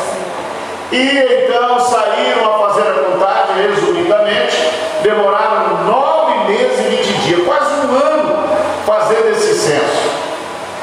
E 0.91 1.45
então 1.47 1.79
saíram 1.79 2.53
a 2.53 2.67
fazer 2.67 2.89
a 2.89 2.93
contagem, 2.93 3.67
resumidamente, 3.69 4.57
demoraram 5.03 5.85
nove 5.85 6.51
meses 6.51 6.79
e 6.79 6.83
vinte 6.83 7.13
dias, 7.21 7.47
quase 7.47 7.73
um 7.87 7.95
ano, 7.95 8.43
fazendo 8.85 9.29
esse 9.31 9.53
censo. 9.53 10.11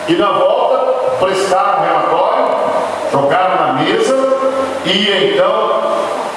E 0.09 0.15
na 0.15 0.33
volta, 0.33 0.79
prestaram 1.21 1.83
relatório, 1.83 2.47
jogaram 3.13 3.67
na 3.67 3.73
mesa 3.75 4.39
e 4.87 5.35
então 5.35 5.83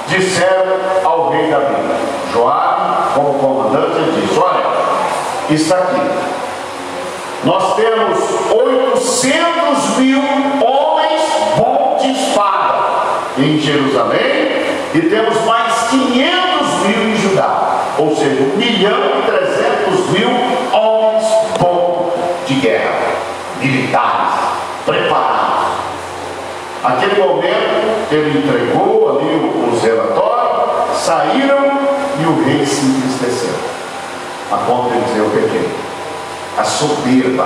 disseram 0.09 0.75
ao 1.05 1.29
rei 1.29 1.49
da 1.49 1.59
Bíblia, 1.59 1.95
Joabe, 2.33 3.13
como 3.15 3.33
comandante, 3.35 3.97
ele 3.99 4.21
disse, 4.21 4.37
olha, 4.37 4.65
está 5.49 5.77
aqui. 5.77 6.40
Nós 7.43 7.75
temos 7.75 8.19
800 8.51 9.97
mil 9.97 10.19
homens 10.61 11.21
bons 11.57 12.01
de 12.03 12.11
espada 12.11 12.77
em 13.35 13.57
Jerusalém 13.57 14.51
e 14.93 15.01
temos 15.09 15.43
mais 15.43 15.73
500 15.89 16.67
mil 16.85 17.09
em 17.09 17.15
Judá, 17.17 17.95
ou 17.97 18.15
seja, 18.15 18.43
1 18.43 18.57
milhão 18.57 18.99
e 19.17 19.31
300 19.31 20.09
mil 20.11 20.29
homens 20.71 21.25
bons 21.59 22.13
de 22.45 22.53
guerra, 22.55 22.93
militares, 23.59 24.33
preparados. 24.85 25.67
Naquele 26.83 27.23
momento, 27.23 28.11
ele 28.11 28.37
entregou 28.37 29.17
ali 29.17 29.73
os 29.73 29.81
relatórios, 29.81 30.95
saíram 30.95 31.79
e 32.19 32.23
o 32.23 32.43
rei 32.45 32.63
se 32.63 32.85
entristeceu. 32.85 33.55
A 34.51 34.57
ponto 34.57 34.91
de 34.91 35.01
dizer: 35.05 35.19
Eu 35.19 35.29
pequei. 35.29 35.90
A 36.57 36.63
soberba, 36.63 37.45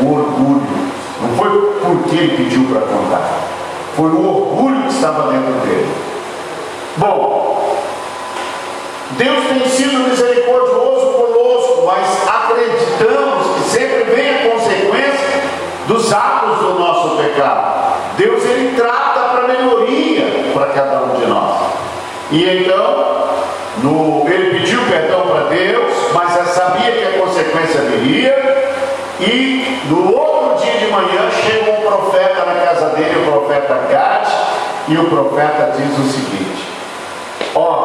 o 0.00 0.12
orgulho, 0.12 0.66
não 1.20 1.36
foi 1.36 1.48
porque 1.80 2.16
ele 2.16 2.36
pediu 2.36 2.64
para 2.64 2.80
contar, 2.80 3.30
foi 3.96 4.10
o 4.10 4.26
orgulho 4.26 4.82
que 4.82 4.94
estava 4.94 5.32
dentro 5.32 5.52
dele. 5.60 5.94
Bom, 6.96 7.76
Deus 9.12 9.44
tem 9.46 9.68
sido 9.68 10.08
misericordioso 10.08 11.06
conosco, 11.12 11.86
mas 11.86 12.28
acreditamos 12.28 13.56
que 13.56 13.70
sempre 13.70 14.04
vem 14.14 14.30
a 14.30 14.50
consequência 14.50 15.42
dos 15.86 16.12
atos 16.12 16.58
do 16.58 16.78
nosso 16.78 17.16
pecado. 17.16 17.94
Deus 18.16 18.44
ele 18.44 18.76
trata 18.76 19.20
para 19.20 19.48
melhoria 19.48 20.52
para 20.52 20.66
cada 20.66 21.04
um 21.04 21.20
de 21.20 21.26
nós. 21.26 21.60
E 22.30 22.44
então, 22.44 23.33
no, 23.82 24.28
ele 24.28 24.58
pediu 24.58 24.80
perdão 24.88 25.22
para 25.22 25.48
Deus, 25.48 25.92
mas 26.12 26.34
já 26.34 26.44
sabia 26.44 26.92
que 26.92 27.04
a 27.04 27.20
consequência 27.20 27.80
viria. 27.82 28.54
E 29.20 29.80
no 29.88 30.14
outro 30.14 30.62
dia 30.62 30.78
de 30.78 30.86
manhã 30.86 31.30
chega 31.30 31.70
um 31.70 31.82
profeta 31.82 32.44
na 32.44 32.54
casa 32.66 32.90
dele, 32.90 33.26
o 33.26 33.30
profeta 33.30 33.74
Gad, 33.90 34.28
e 34.88 34.96
o 34.98 35.04
profeta 35.04 35.72
diz 35.76 35.98
o 35.98 36.10
seguinte: 36.10 36.68
Ó 37.54 37.84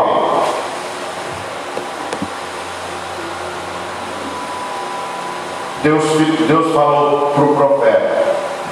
Deus, 5.83 6.03
Deus 6.47 6.73
falou 6.73 7.31
para 7.33 7.43
o 7.43 7.55
profeta: 7.55 8.23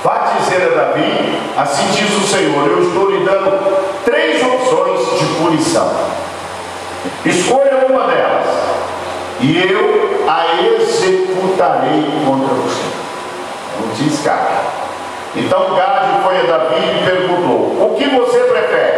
Vá 0.04 0.34
dizer 0.40 0.74
a 0.74 0.76
Davi, 0.76 1.40
assim 1.58 1.88
diz 1.92 2.16
o 2.16 2.28
Senhor, 2.28 2.68
eu 2.68 2.84
estou 2.84 3.10
lhe 3.10 3.24
dando 3.24 4.04
três 4.04 4.42
opções 4.44 5.20
de 5.20 5.26
punição. 5.36 5.90
Escolha 7.26 7.86
uma 7.90 8.08
delas, 8.08 8.48
e 9.40 9.58
eu 9.58 10.26
a 10.28 10.62
executarei 10.64 12.06
contra 12.26 12.54
você. 12.56 12.84
Não 13.80 13.96
te 13.96 14.08
escape. 14.08 14.54
Então 15.36 15.76
Gade 15.76 16.24
foi 16.24 16.38
a 16.40 16.44
Davi 16.44 16.82
e 16.82 17.06
perguntou: 17.06 17.86
O 17.86 17.96
que 17.96 18.08
você 18.10 18.40
prefere? 18.40 18.98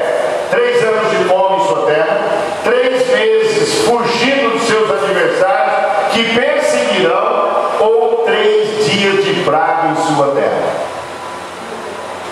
Três 0.50 0.84
anos 0.84 1.10
de 1.12 1.24
fome 1.26 1.62
em 1.62 1.68
sua 1.68 1.86
terra, 1.86 2.18
três 2.64 3.08
meses 3.10 3.86
fugindo 3.86 4.54
dos 4.54 4.64
seus 4.64 4.90
adversários 4.90 6.14
que 6.14 6.24
perseguirão, 6.34 7.72
ou 7.80 8.24
três 8.26 8.86
dias 8.86 9.24
de 9.26 9.44
praga 9.44 9.90
em 9.90 10.16
sua 10.16 10.28
terra? 10.30 10.70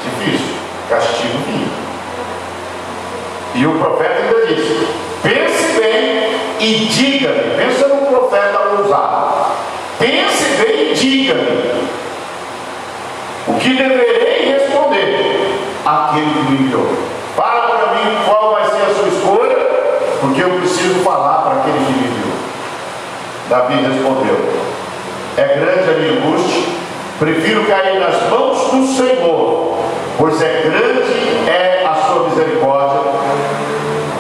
Difícil, 0.03 0.55
castigo 0.89 1.37
vinha. 1.45 1.67
E 3.55 3.65
o 3.65 3.77
profeta 3.79 4.36
e 6.59 6.85
diga-me. 6.85 7.55
Pensa 7.57 7.87
no 7.87 8.05
profeta 8.07 8.59
ousado. 8.77 9.51
Pense 9.99 10.43
bem 10.61 10.91
e 10.91 10.93
diga-me. 10.93 11.87
O 13.47 13.53
que 13.59 13.69
deverei 13.73 14.53
responder? 14.53 15.37
aquele 15.87 16.33
que 16.33 16.51
me 16.51 16.65
enviou. 16.65 16.87
Fala 17.35 17.67
para 17.67 17.95
mim 17.95 18.17
qual 18.25 18.51
vai 18.51 18.65
ser 18.65 18.83
a 18.83 18.93
sua 18.93 19.07
escolha, 19.07 19.57
porque 20.19 20.43
eu 20.43 20.49
preciso 20.51 20.95
falar 21.01 21.43
para 21.43 21.59
aquele 21.59 21.77
que 21.85 21.91
me 21.91 22.07
enviou. 22.07 22.37
Davi 23.49 23.75
respondeu: 23.75 24.37
É 25.37 25.43
grande 25.43 25.89
a 25.89 25.97
minha 25.97 26.11
angústia, 26.13 26.63
prefiro 27.19 27.65
cair 27.65 27.99
nas 27.99 28.29
mãos 28.29 28.71
do 28.71 28.87
Senhor, 28.87 29.79
pois 30.17 30.41
é 30.41 30.61
grande 30.63 31.49
é 31.49 31.85
a 31.85 31.95
sua 31.95 32.27
misericórdia, 32.29 33.11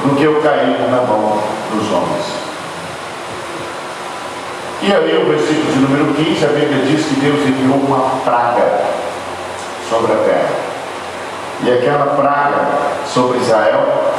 do 0.05 0.15
que 0.15 0.23
eu 0.23 0.41
cair 0.41 0.79
na 0.89 1.01
mão 1.01 1.41
dos 1.71 1.91
homens. 1.91 2.47
E 4.87 4.93
aí, 4.93 5.21
o 5.21 5.25
versículo 5.25 5.73
de 5.73 5.79
número 5.79 6.13
15, 6.13 6.45
a 6.45 6.47
Bíblia 6.47 6.85
diz 6.85 7.05
que 7.07 7.19
Deus 7.19 7.45
enviou 7.45 7.75
uma 7.75 8.21
praga 8.23 8.85
sobre 9.89 10.13
a 10.13 10.15
terra. 10.15 10.49
E 11.61 11.73
aquela 11.73 12.15
praga 12.15 12.69
sobre 13.05 13.39
Israel, 13.39 14.13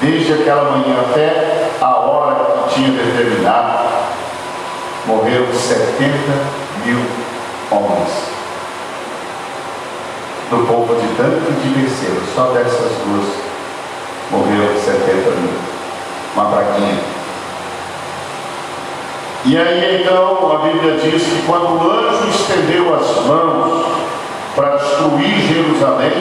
desde 0.00 0.32
aquela 0.32 0.72
manhã 0.72 0.96
até 0.98 1.70
a 1.80 1.94
hora 1.94 2.44
que 2.44 2.74
tinha 2.74 2.90
determinado, 2.90 3.84
morreram 5.06 5.54
70 5.54 6.10
mil 6.84 6.98
homens. 7.70 8.10
Do 10.50 10.66
povo 10.66 10.92
de 10.96 11.06
tanto 11.16 11.52
de 11.62 11.68
Berseba, 11.68 12.20
só 12.34 12.46
dessas 12.46 12.90
duas 13.06 13.28
morreram 14.32 14.74
70 14.74 15.30
mil. 15.36 15.54
Uma 16.34 16.46
praguinha. 16.46 17.13
E 19.46 19.58
aí 19.58 20.00
então 20.00 20.52
a 20.54 20.58
Bíblia 20.66 20.94
diz 20.94 21.22
que 21.22 21.42
quando 21.46 21.76
o 21.76 21.90
anjo 21.90 22.30
estendeu 22.30 22.94
as 22.94 23.26
mãos 23.26 23.84
para 24.56 24.76
destruir 24.76 25.38
Jerusalém, 25.46 26.12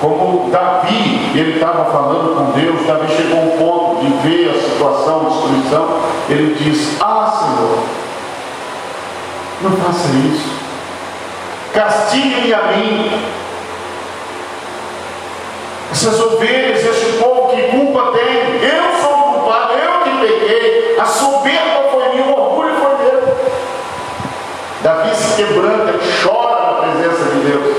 como 0.00 0.50
Davi, 0.50 1.32
ele 1.34 1.54
estava 1.54 1.86
falando 1.86 2.36
com 2.36 2.60
Deus, 2.60 2.86
Davi 2.86 3.12
chegou 3.16 3.40
a 3.40 3.42
um 3.42 3.58
ponto 3.58 4.00
de 4.04 4.28
ver 4.28 4.50
a 4.50 4.60
situação 4.60 5.20
de 5.20 5.30
destruição, 5.30 6.00
ele 6.28 6.54
diz, 6.54 7.00
ah 7.00 7.32
Senhor, 7.36 7.78
não 9.62 9.72
faça 9.78 10.08
isso, 10.08 10.48
castigue-me 11.72 12.54
a 12.54 12.62
mim, 12.68 13.10
essas 15.90 16.20
ovelhas, 16.20 16.84
este 16.84 17.18
povo, 17.18 17.54
que 17.54 17.62
culpa 17.62 18.12
tem? 18.12 18.51
A 20.98 21.04
soberba 21.04 21.90
foi 21.90 22.08
minha, 22.10 22.26
o 22.26 22.40
orgulho 22.40 22.74
foi 22.76 23.04
meu. 23.04 23.36
Davi 24.82 25.14
se 25.16 25.36
quebranta, 25.36 25.94
chora 26.22 26.66
na 26.66 26.72
presença 26.80 27.24
de 27.24 27.40
Deus. 27.40 27.76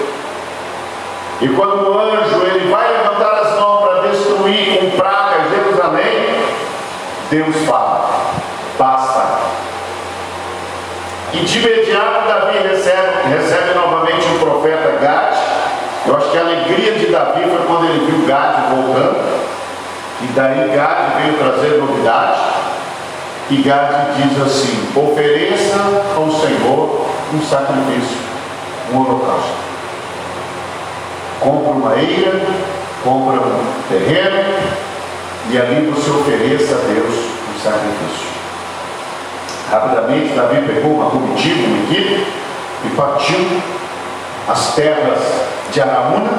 E 1.40 1.48
quando 1.50 1.90
o 1.90 2.00
anjo 2.00 2.44
ele 2.46 2.70
vai 2.70 2.92
levantar 2.92 3.34
as 3.40 3.60
mãos 3.60 3.82
para 3.82 4.10
destruir 4.10 4.78
com 4.78 4.98
praga 4.98 5.48
Jerusalém, 5.50 6.36
Deus 7.30 7.56
fala, 7.66 8.10
basta. 8.78 9.40
E 11.32 11.40
de 11.40 11.60
imediato 11.60 12.28
Davi 12.28 12.58
recebe, 12.68 13.28
recebe 13.30 13.74
novamente 13.74 14.26
o 14.36 14.40
profeta 14.40 14.98
Gad. 15.00 15.38
Eu 16.06 16.18
acho 16.18 16.30
que 16.30 16.38
a 16.38 16.42
alegria 16.42 16.92
de 16.94 17.06
Davi 17.08 17.44
foi 17.44 17.66
quando 17.66 17.86
ele 17.86 18.06
viu 18.06 18.28
Gad 18.28 18.70
voltando. 18.70 19.53
E 20.24 20.28
daí 20.34 20.72
Gad 20.74 21.22
veio 21.22 21.38
trazer 21.38 21.78
novidade. 21.80 22.40
E 23.50 23.58
Gad 23.58 24.16
diz 24.16 24.42
assim: 24.42 24.90
ofereça 24.96 25.76
ao 26.16 26.32
Senhor 26.32 27.06
um 27.34 27.42
sacrifício, 27.42 28.18
um 28.94 28.98
holocausto. 29.00 29.64
Compra 31.42 31.72
uma 31.72 31.96
eira, 31.98 32.42
compra 33.04 33.42
um 33.42 33.66
terreno, 33.90 34.44
e 35.50 35.58
ali 35.58 35.92
você 35.92 36.10
ofereça 36.10 36.76
a 36.76 36.88
Deus 36.88 37.16
um 37.54 37.60
sacrifício. 37.62 38.34
Rapidamente, 39.70 40.34
Davi 40.36 40.62
pegou 40.66 40.94
uma 40.94 41.10
comitiva, 41.10 41.68
uma 41.68 41.84
equipe, 41.84 42.26
e 42.86 42.90
partiu 42.96 43.62
as 44.48 44.74
terras 44.76 45.20
de 45.72 45.82
Araúna 45.82 46.30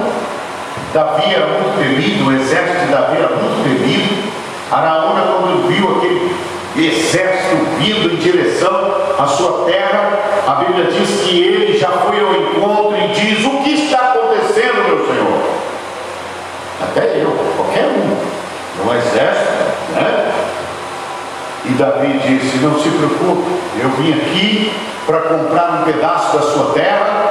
Davi 0.95 1.35
era 1.35 1.47
muito 1.49 1.77
temido, 1.77 2.29
o 2.29 2.33
exército 2.33 2.87
de 2.87 2.93
Davi 2.93 3.17
era 3.17 3.35
muito 3.35 3.65
temido. 3.65 4.33
Araúna, 4.71 5.23
quando 5.23 5.67
viu 5.67 5.97
aquele 5.97 6.37
exército 6.77 7.57
vindo 7.81 8.15
em 8.15 8.17
direção 8.17 8.95
à 9.19 9.27
sua 9.27 9.65
terra, 9.65 10.21
a 10.47 10.55
Bíblia 10.55 10.85
diz 10.85 11.23
que 11.23 11.43
ele 11.43 11.77
já 11.77 11.89
foi 11.89 12.21
ao 12.21 12.33
encontro 12.37 12.97
e 12.97 13.09
diz: 13.09 13.45
O 13.45 13.65
que 13.65 13.71
está 13.71 14.13
acontecendo, 14.13 14.87
meu 14.87 15.05
Senhor? 15.05 15.43
Até 16.81 17.21
eu, 17.21 17.37
qualquer 17.57 17.87
um, 17.87 18.85
no 18.85 18.95
exército, 18.95 19.65
né? 19.95 20.33
E 21.65 21.71
Davi 21.71 22.21
disse: 22.21 22.59
Não 22.59 22.81
se 22.81 22.89
preocupe, 22.91 23.51
eu 23.83 23.89
vim 23.99 24.13
aqui 24.13 24.73
para 25.07 25.23
comprar 25.23 25.81
um 25.81 25.93
pedaço 25.93 26.37
da 26.37 26.43
sua 26.43 26.73
terra 26.73 27.24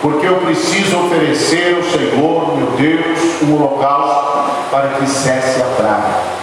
porque 0.00 0.26
eu 0.26 0.36
preciso 0.36 1.06
oferecer 1.06 1.76
ao 1.76 1.82
Senhor, 1.82 2.56
meu 2.56 2.66
Deus, 2.76 3.42
um 3.42 3.56
holocausto 3.56 4.50
para 4.70 4.88
que 4.88 5.06
cesse 5.06 5.60
a 5.60 5.66
praga. 5.76 6.38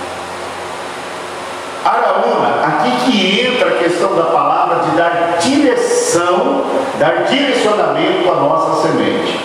Araúna, 1.86 2.66
aqui 2.66 2.92
que 3.06 3.48
entra 3.48 3.70
a 3.70 3.78
questão 3.78 4.16
da 4.16 4.24
palavra 4.24 4.90
de 4.90 4.98
dar 4.98 5.38
direção, 5.40 6.66
dar 7.00 7.26
direcionamento 7.30 8.30
à 8.30 8.36
nossa 8.36 8.88
semente. 8.88 9.40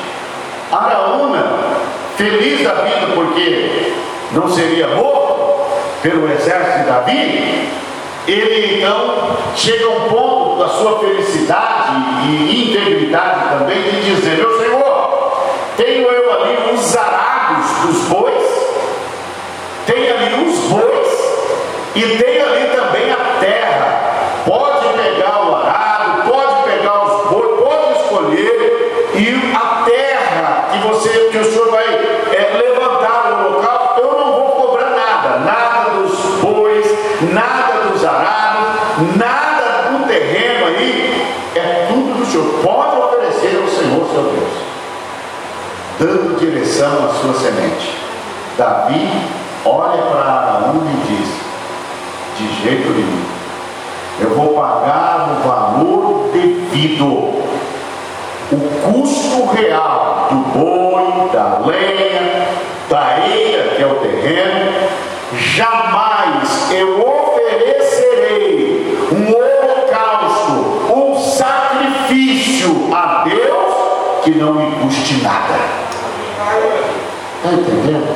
Araúna, 0.72 1.44
feliz 2.16 2.62
da 2.64 2.74
vida 2.74 3.08
porque 3.14 3.92
não 4.32 4.48
seria 4.48 4.88
morto 4.88 5.20
pelo 6.02 6.30
exército 6.32 6.78
de 6.78 6.84
Davi, 6.84 7.68
ele 8.32 8.78
então 8.78 9.36
chega 9.56 9.86
a 9.86 9.88
um 9.88 10.08
ponto 10.08 10.58
da 10.58 10.68
sua 10.68 10.98
felicidade 11.00 11.92
e 12.26 12.70
integridade 12.70 13.58
também 13.58 13.82
de 13.82 14.14
dizer: 14.14 14.36
Meu 14.36 14.58
Senhor, 14.58 15.32
tenho 15.76 16.08
eu 16.08 16.32
ali 16.32 16.74
os 16.74 16.96
arados 16.96 17.66
dos 17.86 18.08
bois, 18.08 18.44
tenho 19.86 20.14
ali 20.14 20.48
os 20.48 20.58
bois 20.70 21.00
e 21.94 22.02
tenho 22.02 22.46
ali 22.46 22.66
também 22.68 23.10
a 23.10 23.38
terra. 23.40 24.42
Pode 24.46 24.88
pegar 24.96 25.48
o 25.48 25.56
arado, 25.56 26.30
pode 26.30 26.62
pegar 26.70 27.04
os 27.04 27.30
bois, 27.30 27.60
pode 27.60 28.02
escolher 28.02 28.70
e 29.14 29.52
a 29.54 29.84
terra 29.84 30.68
que 30.72 30.78
você, 30.88 31.08
que 31.30 31.38
o 31.38 31.44
Senhor 31.44 31.70
vai 31.70 31.84
é, 31.84 32.62
levantar 32.62 33.30
no 33.30 33.50
local, 33.50 33.96
eu 33.98 34.12
não 34.12 34.32
vou 34.32 34.50
cobrar 34.52 34.90
nada, 34.90 35.38
nada 35.38 35.90
dos 35.90 36.18
bois, 36.40 36.86
nada 37.32 37.88
dos 37.88 38.04
arados, 38.04 39.16
nada 39.16 39.90
do 39.90 40.06
terreno 40.06 40.66
aí, 40.66 41.26
é 41.54 41.86
tudo 41.88 42.18
do 42.18 42.19
Senhor. 42.30 42.62
Pode 42.62 42.96
oferecer 42.96 43.60
ao 43.60 43.68
Senhor 43.68 44.08
seu 44.10 44.22
Deus, 44.22 44.52
dando 45.98 46.38
direção 46.38 47.06
à 47.06 47.14
sua 47.14 47.34
semente. 47.34 47.96
Davi 48.56 49.10
olha 49.64 50.02
para 50.02 50.22
Araúna 50.22 50.90
e 50.90 51.06
diz: 51.08 51.28
De 52.38 52.62
jeito 52.62 52.90
nenhum, 52.90 53.24
eu 54.20 54.30
vou 54.30 54.54
pagar 54.54 55.30
o 55.30 55.48
valor 55.48 56.30
devido, 56.32 57.04
o 58.52 58.70
custo 58.84 59.52
real 59.52 60.28
do 60.30 60.36
boi, 60.58 61.30
da 61.32 61.58
lenha, 61.66 62.48
da 62.88 63.26
eira, 63.26 63.74
que 63.74 63.82
é 63.82 63.86
o 63.86 63.96
terreno, 63.96 64.72
jamais 65.32 66.70
eu 66.70 67.09
que 74.32 74.38
não 74.38 74.54
me 74.54 74.70
custe 74.76 75.22
nada. 75.22 75.58
Está 77.36 77.52
entendendo? 77.52 78.14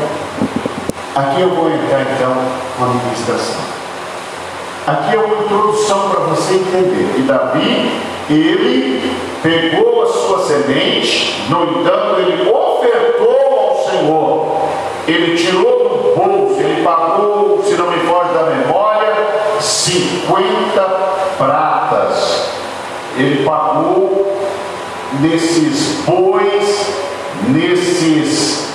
Aqui 1.17 1.41
eu 1.41 1.51
vou 1.51 1.71
entrar 1.71 2.03
então 2.03 2.35
com 2.79 2.85
a 2.85 2.89
ministração. 2.89 3.63
Aqui 4.87 5.17
é 5.17 5.19
uma 5.19 5.45
introdução 5.45 6.11
para 6.11 6.21
você 6.21 6.55
entender. 6.55 7.15
E 7.19 7.23
Davi, 7.23 7.91
ele 8.31 9.17
pegou 9.43 10.03
a 10.03 10.07
sua 10.07 10.47
semente, 10.47 11.47
no 11.49 11.65
entanto, 11.65 12.21
ele 12.21 12.51
ofertou 12.51 13.59
ao 13.59 13.91
Senhor. 13.91 14.69
Ele 15.07 15.37
tirou 15.37 15.65
do 15.65 16.15
bolso, 16.15 16.61
ele 16.61 16.83
pagou, 16.83 17.63
se 17.65 17.75
não 17.75 17.91
me 17.91 17.99
foge 18.01 18.33
da 18.33 18.43
memória, 18.45 19.15
50 19.61 20.81
pratas. 21.39 22.51
Ele 23.17 23.45
pagou 23.45 24.14
nesses 25.21 26.05
bois, 26.05 26.87
nesses 27.49 28.69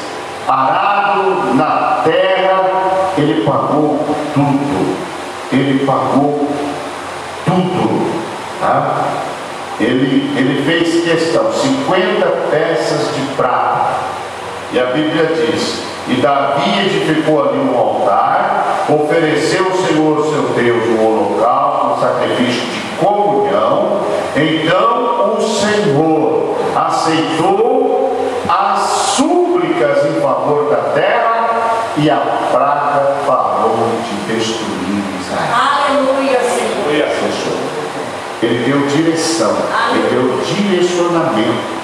arados, 0.48 1.56
na 1.56 2.02
terra, 2.04 3.12
ele 3.18 3.44
pagou 3.46 4.00
tudo. 4.34 4.98
Ele 5.52 5.86
pagou 5.86 6.48
tudo. 7.46 8.10
Tá? 8.60 9.06
Ele, 9.80 10.38
ele 10.38 10.64
fez 10.66 11.04
questão, 11.06 11.52
50 11.54 12.26
peças 12.52 13.16
de 13.16 13.22
prata 13.38 13.94
E 14.74 14.80
a 14.80 14.86
Bíblia 14.88 15.26
diz: 15.28 15.84
E 16.08 16.16
Davi 16.16 16.80
edificou 16.86 17.48
ali 17.48 17.60
um 17.60 17.78
altar, 17.78 18.86
ofereceu 18.90 19.66
ao 19.66 19.88
Senhor 19.88 20.26
seu 20.26 20.50
Deus 20.62 20.84
um 20.90 21.06
holocausto, 21.06 21.88
um 21.88 22.02
sacrifício 22.02 22.62
de 22.62 22.82
comunhão. 22.98 23.79
Aceitou 27.00 28.18
as 28.48 28.80
súplicas 29.16 30.06
em 30.06 30.22
favor 30.22 30.70
da 30.70 30.92
terra 30.94 31.50
e 31.98 32.10
a 32.10 32.18
praga 32.52 33.16
parou 33.26 33.78
de 34.04 34.34
destruir 34.34 35.04
Israel. 35.22 35.50
Aleluia, 35.88 36.40
Senhor. 36.42 37.60
Ele 38.42 38.66
deu 38.66 38.88
direção, 38.88 39.56
ele 39.92 40.10
deu 40.10 40.42
direcionamento 40.42 41.80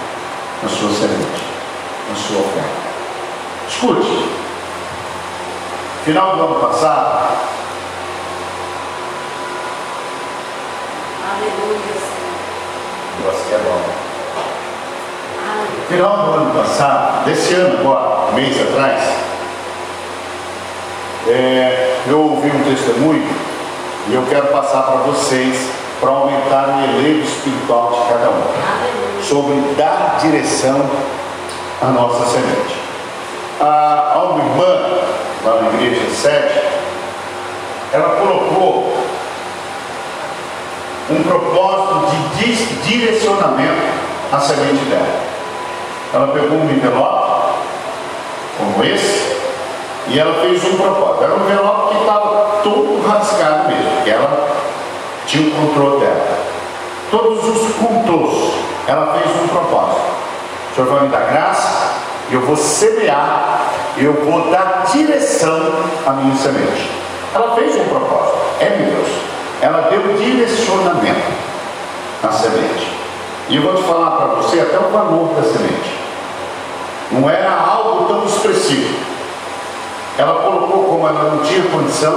na 0.64 0.70
sua 0.70 0.90
semente, 0.90 1.44
na 2.10 2.16
sua 2.16 2.40
oferta. 2.40 2.86
Escute, 3.68 4.30
final 6.06 6.38
do 6.38 6.44
ano 6.44 6.56
passado, 6.62 7.36
Aleluia, 11.28 11.80
Senhor. 11.80 12.16
negócio 13.20 13.46
que 13.50 13.54
é 13.54 13.58
bom. 13.58 13.85
Final 15.88 16.18
do 16.18 16.32
ano 16.32 16.64
passado, 16.64 17.26
desse 17.26 17.54
ano 17.54 17.80
agora, 17.80 18.32
mês 18.32 18.60
atrás, 18.60 19.04
é, 21.28 21.98
eu 22.08 22.22
ouvi 22.22 22.50
um 22.50 22.64
testemunho 22.64 23.30
e 24.10 24.16
eu 24.16 24.24
quero 24.28 24.48
passar 24.48 24.82
para 24.82 24.96
vocês 25.04 25.70
para 26.02 26.10
aumentar 26.10 26.70
o 26.70 27.00
elevo 27.00 27.22
espiritual 27.22 27.92
de 27.92 28.10
cada 28.10 28.30
um. 28.32 29.24
Sobre 29.24 29.76
dar 29.78 30.18
direção 30.20 30.90
à 31.80 31.86
nossa 31.86 32.32
semente. 32.32 32.76
A, 33.62 34.14
há 34.16 34.24
uma 34.24 34.44
irmã, 34.44 35.02
lá 35.44 35.62
na 35.62 35.84
igreja 35.84 36.10
sede, 36.16 36.62
ela 37.94 38.10
colocou 38.16 38.98
um 41.12 41.22
propósito 41.22 42.12
de 42.38 42.56
direcionamento 42.90 43.84
à 44.32 44.40
semente 44.40 44.84
dela. 44.86 45.25
Ela 46.16 46.28
pegou 46.28 46.60
um 46.60 46.70
envelope, 46.70 47.56
como 48.58 48.86
esse, 48.86 49.36
e 50.08 50.18
ela 50.18 50.34
fez 50.40 50.64
um 50.64 50.78
propósito. 50.78 51.26
Era 51.26 51.34
um 51.34 51.44
envelope 51.44 51.94
que 51.94 52.00
estava 52.00 52.62
todo 52.64 53.06
rasgado 53.06 53.68
mesmo, 53.68 53.92
porque 53.96 54.12
ela 54.12 54.48
tinha 55.26 55.50
o 55.50 55.52
controle 55.52 56.00
dela. 56.00 56.38
Todos 57.12 57.44
os 57.44 57.74
cultos, 57.74 58.54
ela 58.88 59.14
fez 59.20 59.26
um 59.44 59.48
propósito. 59.50 60.02
O 60.72 60.76
Senhor 60.76 60.90
vai 60.90 61.04
me 61.04 61.10
dar 61.10 61.20
graça, 61.20 61.92
eu 62.32 62.40
vou 62.40 62.56
semear, 62.56 63.72
eu 63.98 64.14
vou 64.14 64.50
dar 64.50 64.86
direção 64.90 65.74
à 66.08 66.12
minha 66.12 66.36
semente. 66.38 66.92
Ela 67.34 67.54
fez 67.56 67.76
um 67.76 67.90
propósito, 67.90 68.38
é 68.62 68.70
Deus. 68.70 69.10
Ela 69.62 69.90
deu 69.90 70.16
direcionamento 70.16 71.34
à 72.24 72.32
semente. 72.32 72.88
E 73.50 73.58
eu 73.58 73.64
vou 73.64 73.76
te 73.76 73.84
falar 73.84 74.12
para 74.12 74.26
você 74.28 74.62
até 74.62 74.78
o 74.80 74.90
valor 74.92 75.34
da 75.36 75.44
semente. 75.44 76.05
Não 77.12 77.30
era 77.30 77.52
algo 77.52 78.06
tão 78.06 78.26
expressivo. 78.26 78.96
Ela 80.18 80.42
colocou, 80.42 80.86
como 80.86 81.08
ela 81.08 81.36
não 81.36 81.44
tinha 81.44 81.64
condição, 81.70 82.16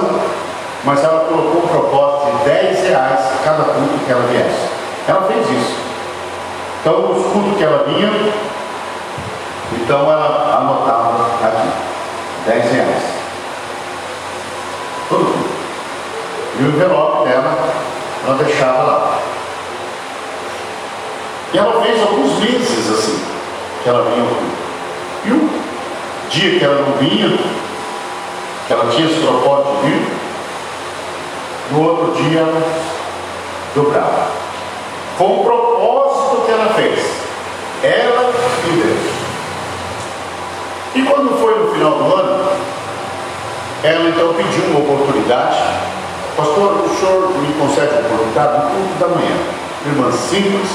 mas 0.84 1.02
ela 1.02 1.26
colocou 1.26 1.64
um 1.64 1.68
propósito 1.68 2.38
de 2.38 2.44
10 2.44 2.88
reais 2.88 3.20
cada 3.44 3.64
culto 3.64 4.04
que 4.06 4.12
ela 4.12 4.22
viesse. 4.28 4.68
Ela 5.06 5.22
fez 5.22 5.46
isso. 5.50 5.76
Então, 6.80 7.10
os 7.10 7.32
cultos 7.32 7.58
que 7.58 7.64
ela 7.64 7.84
vinha, 7.84 8.32
então 9.72 10.00
ela 10.10 10.58
anotava 10.58 11.26
aqui, 11.42 11.68
10 12.46 12.72
reais. 12.72 13.02
Todo 15.08 15.24
culto. 15.24 15.48
E 16.58 16.62
o 16.62 16.68
envelope 16.68 17.28
dela, 17.28 17.58
ela 18.24 18.36
deixava 18.36 18.82
lá. 18.82 19.18
E 21.52 21.58
ela 21.58 21.82
fez 21.82 22.00
alguns 22.02 22.38
meses 22.38 22.90
assim, 22.90 23.24
que 23.82 23.88
ela 23.88 24.02
vinha 24.10 24.22
ao 24.22 24.28
culto. 24.28 24.47
O 26.28 26.30
dia 26.30 26.58
que 26.58 26.62
ela 26.62 26.82
não 26.82 26.92
vinha, 26.98 27.38
que 28.66 28.72
ela 28.74 28.90
tinha 28.90 29.08
esse 29.08 29.18
propósito 29.18 29.76
de 29.80 29.88
vir, 29.88 30.06
no 31.70 31.82
outro 31.82 32.22
dia 32.22 32.40
ela 32.40 32.62
dobrava. 33.74 34.26
Foi 35.16 35.26
um 35.26 35.42
propósito 35.42 36.42
que 36.44 36.52
ela 36.52 36.74
fez. 36.74 37.00
Ela 37.82 38.30
e 38.66 38.72
Deus. 38.72 39.10
E 40.96 41.02
quando 41.02 41.40
foi 41.40 41.58
no 41.60 41.72
final 41.72 41.92
do 41.92 42.14
ano, 42.14 42.50
ela 43.82 44.08
então 44.10 44.34
pediu 44.34 44.64
uma 44.64 44.80
oportunidade. 44.80 45.56
Pastor, 46.36 46.84
o 46.84 46.96
senhor 47.00 47.30
me 47.38 47.54
concede 47.54 47.94
a 47.94 48.00
oportunidade 48.00 48.52
no 48.52 48.70
culto 48.70 48.98
da 49.00 49.08
manhã. 49.08 49.36
Irmã 49.86 50.12
simples. 50.12 50.68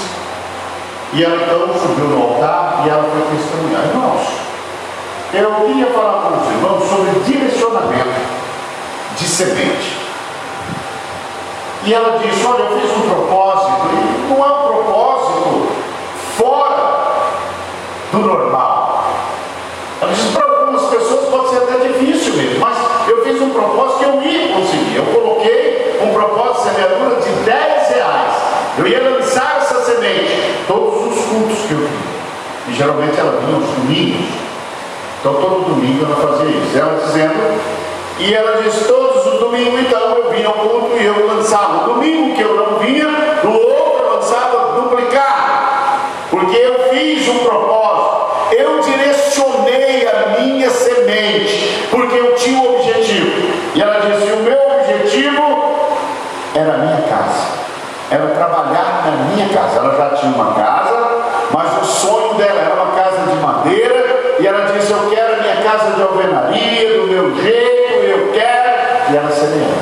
E 1.13 1.24
ela 1.24 1.36
então 1.36 1.80
subiu 1.80 2.06
no 2.06 2.24
altar 2.24 2.86
e 2.88 2.89
ela 2.89 3.04
foi 3.04 3.38
testemunhar. 3.38 3.84
Irmãos, 3.86 4.53
eu 5.34 5.52
queria 5.52 5.88
falar 5.88 6.22
com 6.22 6.38
os 6.38 6.48
irmãos 6.48 6.84
sobre 6.88 7.19
direcionamento 7.26 8.22
de 9.17 9.26
semente. 9.26 9.98
E 11.86 11.93
ela 11.93 12.19
disse: 12.19 12.46
Olha, 12.46 12.63
eu 12.63 12.80
fiz 12.80 12.91
um 12.91 13.10
propósito, 13.10 13.89
e 13.91 14.30
não 14.30 14.46
é 14.46 14.48
um 14.48 14.67
propósito 14.67 15.67
fora 16.38 17.04
do 18.12 18.19
normal. 18.19 19.06
Ela 20.02 20.13
disse: 20.13 20.28
Para 20.34 20.46
algumas 20.46 20.84
pessoas 20.84 21.30
pode 21.30 21.50
ser 21.50 21.58
até 21.58 21.88
difícil 21.88 22.36
mesmo, 22.36 22.60
mas 22.60 22.78
eu 23.10 23.24
fiz 23.24 23.41
um 23.41 23.50
propósito 23.50 24.00
que 24.00 24.06
eu 24.06 24.22
ia 24.22 24.54
conseguir. 24.54 24.96
Eu 24.96 25.06
coloquei 25.06 26.00
um 26.04 26.13
propósito 26.13 26.69
de 26.69 26.76
semeadura 26.76 27.15
de 27.22 27.30
10 27.30 27.89
reais. 27.89 28.34
Eu 28.78 28.88
ia 28.88 29.10
lançar 29.10 29.58
essa 29.58 29.82
semente, 29.84 30.63
todos 30.67 31.17
os 31.17 31.26
cultos 31.26 31.58
que 31.67 31.72
eu 31.72 31.80
vi. 31.80 32.69
E 32.69 32.74
geralmente 32.74 33.19
ela 33.19 33.39
vinha 33.41 33.56
aos 33.56 33.65
domingos. 33.65 34.53
Então 35.24 35.36
todo 35.36 35.74
domingo 35.74 36.04
ela 36.04 36.18
fazia 36.18 36.50
isso. 36.50 36.78
Ela 36.78 37.00
dizendo, 37.00 37.62
e 38.20 38.34
ela 38.34 38.62
disse, 38.62 38.84
todos 38.84 39.26
os 39.26 39.40
domingos 39.40 39.80
então 39.80 40.18
eu 40.18 40.30
vinha 40.30 40.48
ao 40.48 40.54
culto 40.54 40.98
e 40.98 41.06
eu 41.06 41.26
lançava. 41.26 41.86
O 41.86 41.94
domingo 41.94 42.36
que 42.36 42.42
eu 42.42 42.54
não 42.58 42.78
vinha, 42.80 43.08
no 43.42 43.54
outro 43.54 44.04
eu 44.04 44.16
lançava 44.16 44.82
duplicado. 44.82 45.54
Porque 46.30 46.58
eu 46.58 46.90
fiz 46.90 47.26
um 47.30 47.38
propósito. 47.38 48.54
Eu 48.58 48.82
direcionei 48.82 50.06
a 50.10 50.42
minha 50.42 50.70
semente, 50.70 51.88
porque 51.90 52.18
eu 52.18 52.36
tinha 52.36 52.60
um 52.60 52.76
objetivo. 52.76 53.50
E 53.76 53.82
ela 53.82 54.02
disse, 54.02 54.30
o 54.30 54.44
meu 54.44 54.60
objetivo 54.78 55.42
era 56.54 56.74
a 56.74 56.78
minha 56.80 57.02
casa. 57.04 57.64
Era 58.12 58.28
trabalhar 58.28 59.04
na 59.06 59.12
minha 59.34 59.48
casa. 59.48 59.78
Ela 59.78 59.96
já 59.96 60.18
tinha 60.18 60.34
uma 60.34 60.54
casa, 60.54 61.24
mas 61.54 61.82
o 61.82 61.86
sonho 61.86 62.34
dela 62.34 62.60
era 62.60 62.74
uma 62.74 62.92
casa 62.94 63.20
de 63.26 63.36
madeira. 63.38 64.04
E 64.40 64.48
ela 64.48 64.66
disse: 64.74 64.92
Eu 64.92 65.10
quero 65.10 65.36
a 65.36 65.38
minha 65.38 65.63
casa 65.74 65.96
de 65.96 66.02
alvenaria, 66.02 67.02
do 67.02 67.08
meu 67.08 67.36
jeito, 67.42 68.06
eu 68.06 68.32
quero. 68.32 69.12
E 69.12 69.18
ela 69.18 69.32
semeou. 69.32 69.74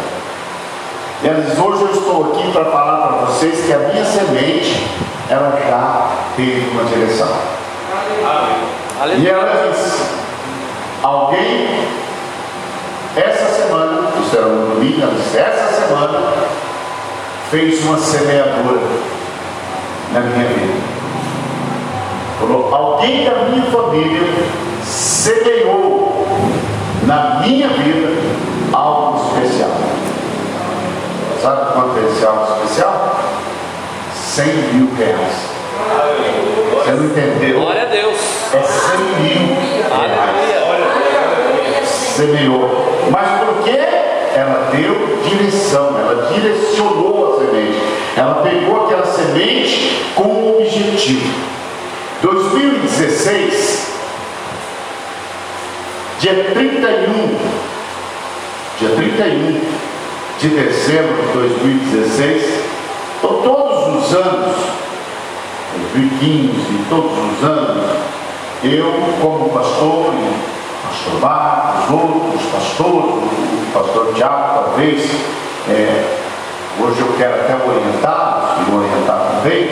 E 1.23 1.27
ela 1.27 1.41
diz: 1.41 1.59
Hoje 1.59 1.81
eu 1.81 1.91
estou 1.91 2.31
aqui 2.31 2.51
para 2.51 2.65
falar 2.65 3.07
para 3.07 3.17
vocês 3.25 3.65
que 3.65 3.73
a 3.73 3.79
minha 3.79 4.05
semente, 4.05 4.87
ela 5.29 5.59
já 5.67 6.11
teve 6.35 6.69
uma 6.71 6.85
direção. 6.85 7.29
E 9.17 9.27
ela 9.27 9.71
disse: 9.71 10.01
Alguém, 11.03 11.87
essa 13.15 13.61
semana, 13.61 14.11
isso 14.23 14.37
era 14.37 14.47
um 14.47 14.69
domingo, 14.69 15.01
ela 15.01 15.13
disse: 15.13 15.37
Essa 15.37 15.81
semana, 15.81 16.33
fez 17.49 17.83
uma 17.83 17.97
semeadura 17.97 18.81
na 20.13 20.19
minha 20.21 20.47
vida. 20.47 21.01
Falou, 22.39 22.73
alguém 22.73 23.23
da 23.23 23.35
minha 23.49 23.65
família 23.65 24.21
semeou 24.91 26.27
na 27.07 27.39
minha 27.41 27.69
vida 27.69 28.09
algo 28.73 29.39
especial. 29.39 29.71
Sabe 31.41 31.73
quanto 31.73 31.97
é 31.97 32.11
esse 32.11 32.25
algo 32.25 32.43
especial? 32.43 33.19
100 34.13 34.45
mil 34.73 34.89
reais. 34.95 35.51
Você 36.73 36.91
não 36.91 37.05
entendeu? 37.05 37.61
Glória 37.61 37.81
a 37.83 37.85
Deus. 37.85 38.17
É 38.53 38.61
100 38.61 38.99
mil 39.21 39.55
reais 39.55 39.81
semeou. 42.15 42.85
Mas 43.09 43.39
por 43.39 43.63
que? 43.63 43.71
Ela 43.71 44.69
deu 44.71 45.19
direção, 45.27 45.97
ela 45.97 46.31
direcionou 46.31 47.33
a 47.33 47.45
semente. 47.45 47.79
Ela 48.15 48.35
pegou 48.35 48.85
aquela 48.85 49.05
semente 49.05 50.05
com 50.15 50.23
um 50.23 50.57
objetivo. 50.57 51.33
2016, 52.21 53.90
dia 56.21 56.51
31, 56.53 57.35
dia 58.77 58.89
31 58.95 59.59
de 60.37 60.49
dezembro 60.49 61.15
de 61.15 61.33
2016, 61.33 62.63
então 63.17 63.41
todos 63.41 64.05
os 64.05 64.13
anos, 64.13 64.55
2015, 65.93 66.85
todos 66.91 67.11
os 67.11 67.43
anos, 67.43 67.97
eu, 68.63 68.93
como 69.19 69.49
pastor, 69.49 70.13
pastor 70.83 71.19
Marcos, 71.19 71.89
outros 71.89 72.43
pastores, 72.51 73.23
o 73.23 73.71
pastor 73.73 74.13
Tiago, 74.13 74.63
talvez, 74.63 75.09
é, 75.69 76.17
hoje 76.79 77.01
eu 77.01 77.15
quero 77.17 77.33
até 77.33 77.55
orientá-los, 77.55 78.67
e 78.67 78.75
orientar 78.75 79.41
também, 79.41 79.69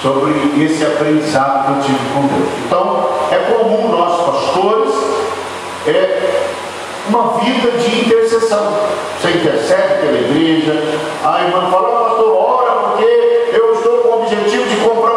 sobre 0.00 0.64
esse 0.64 0.84
aprendizado 0.84 1.66
que 1.66 1.72
eu 1.72 1.82
tive 1.86 2.14
com 2.14 2.20
Deus. 2.28 2.48
Então, 2.64 3.08
é 3.32 3.38
comum 3.50 3.88
nós, 3.88 4.24
pastores, 4.24 5.15
é 5.90 6.50
uma 7.08 7.38
vida 7.38 7.70
de 7.78 8.00
intercessão. 8.00 8.72
Você 9.20 9.30
intercede 9.30 10.00
pela 10.00 10.18
igreja, 10.18 10.72
a 11.24 11.42
irmã 11.42 11.70
fala, 11.70 12.08
pastor, 12.08 12.36
ora, 12.36 12.72
porque 12.72 13.50
eu 13.52 13.74
estou 13.74 13.98
com 13.98 14.08
o 14.08 14.22
objetivo 14.22 14.64
de 14.68 14.76
comprar 14.76 15.15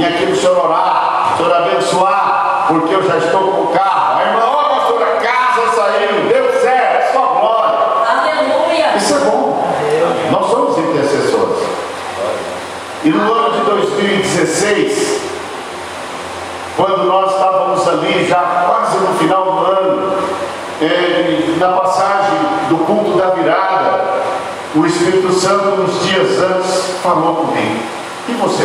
E 0.00 0.04
aqui 0.06 0.24
o 0.24 0.34
Senhor 0.34 0.64
orar, 0.64 1.34
o 1.34 1.36
Senhor 1.36 1.54
abençoar, 1.54 2.64
porque 2.68 2.94
eu 2.94 3.02
já 3.06 3.18
estou 3.18 3.52
com 3.52 3.60
o 3.64 3.66
carro. 3.66 4.18
A 4.18 4.24
irmã, 4.24 4.40
ó 4.46 4.64
pastor, 4.64 5.02
a 5.02 5.20
casa 5.20 5.74
saiu, 5.76 6.26
deu 6.26 6.58
certo, 6.58 7.12
só 7.12 7.20
glória. 7.20 7.78
Aleluia. 8.08 8.96
Isso 8.96 9.14
é 9.14 9.18
bom. 9.18 9.62
Nós 10.30 10.50
somos 10.50 10.78
intercessores. 10.78 11.68
E 13.04 13.10
no 13.10 13.30
ano 13.30 13.58
de 13.58 13.60
2016, 13.60 15.20
quando 16.78 17.04
nós 17.04 17.32
estávamos 17.32 17.86
ali, 17.86 18.26
já 18.26 18.40
quase 18.40 18.96
no 18.96 19.18
final 19.18 19.44
do 19.44 19.66
ano, 19.66 20.14
eh, 20.80 21.56
na 21.58 21.72
passagem 21.72 22.38
do 22.70 22.78
culto 22.86 23.18
da 23.18 23.34
virada, 23.34 24.00
o 24.74 24.86
Espírito 24.86 25.30
Santo, 25.34 25.82
uns 25.82 26.06
dias 26.06 26.38
antes, 26.38 26.94
falou 27.02 27.34
comigo: 27.36 27.82
E 28.30 28.32
você? 28.32 28.64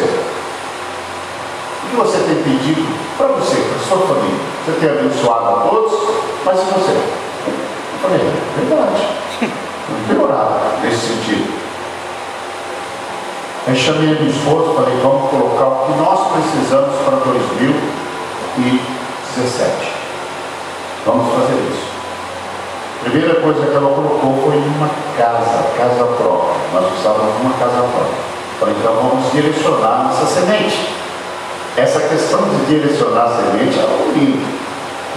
O 1.86 1.88
que 1.88 1.96
você 1.98 2.18
tem 2.18 2.36
pedido 2.42 2.84
para 3.16 3.28
você, 3.28 3.56
para 3.58 3.75
sua 3.88 4.00
família? 4.00 4.40
Você 4.66 4.74
tem 4.80 4.90
abençoado 4.90 5.48
a 5.48 5.54
todos, 5.70 5.94
mas 6.44 6.60
e 6.60 6.66
você? 6.66 6.92
Eu 6.92 8.00
falei: 8.02 8.20
É 8.20 8.22
verdade. 8.66 9.08
Não 9.90 10.00
tem 10.08 10.18
orado 10.24 10.56
nesse 10.82 11.08
sentido. 11.08 11.66
Aí 13.68 13.76
chamei 13.76 14.12
a 14.12 14.14
minha 14.20 14.30
esposa 14.30 14.72
e 14.72 14.76
falei, 14.76 14.96
vamos 15.02 15.32
colocar 15.32 15.66
o 15.66 15.88
que 15.88 15.94
nós 15.98 16.34
precisamos 16.34 17.02
para 17.02 17.16
2017. 17.16 19.92
Vamos 21.04 21.34
fazer 21.34 21.56
isso. 21.72 21.88
Primeira 23.04 23.42
coisa 23.42 23.66
que 23.66 23.76
ela 23.76 23.90
colocou 23.90 24.40
foi 24.44 24.58
uma 24.58 24.88
casa, 25.18 25.64
casa 25.78 26.04
própria. 26.04 26.54
Nós 26.74 26.86
precisávamos 26.90 27.38
de 27.38 27.42
uma 27.42 27.58
casa 27.58 27.82
própria. 27.82 28.22
Falei, 28.60 28.76
então 28.80 28.94
vamos 28.94 29.32
direcionar 29.32 30.04
nossa 30.04 30.28
semente. 30.28 30.95
Essa 31.78 32.00
questão 32.00 32.42
de 32.42 32.66
direcionar 32.68 33.26
a 33.26 33.36
semente 33.36 33.78
é 33.78 33.82
algo 33.82 34.12
lindo. 34.14 34.46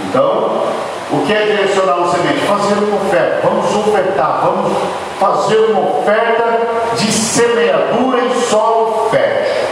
Então, 0.09 0.63
o 1.11 1.25
que 1.25 1.33
é 1.33 1.45
direcionar 1.45 1.99
uma 1.99 2.11
semente? 2.11 2.45
Fazer 2.45 2.73
uma 2.83 2.97
oferta. 2.97 3.47
Vamos 3.47 3.87
ofertar, 3.87 4.41
vamos 4.43 4.77
fazer 5.19 5.71
uma 5.71 5.99
oferta 5.99 6.59
de 6.97 7.11
semeadura 7.11 8.25
em 8.25 8.41
solo 8.41 9.07
fértil. 9.09 9.67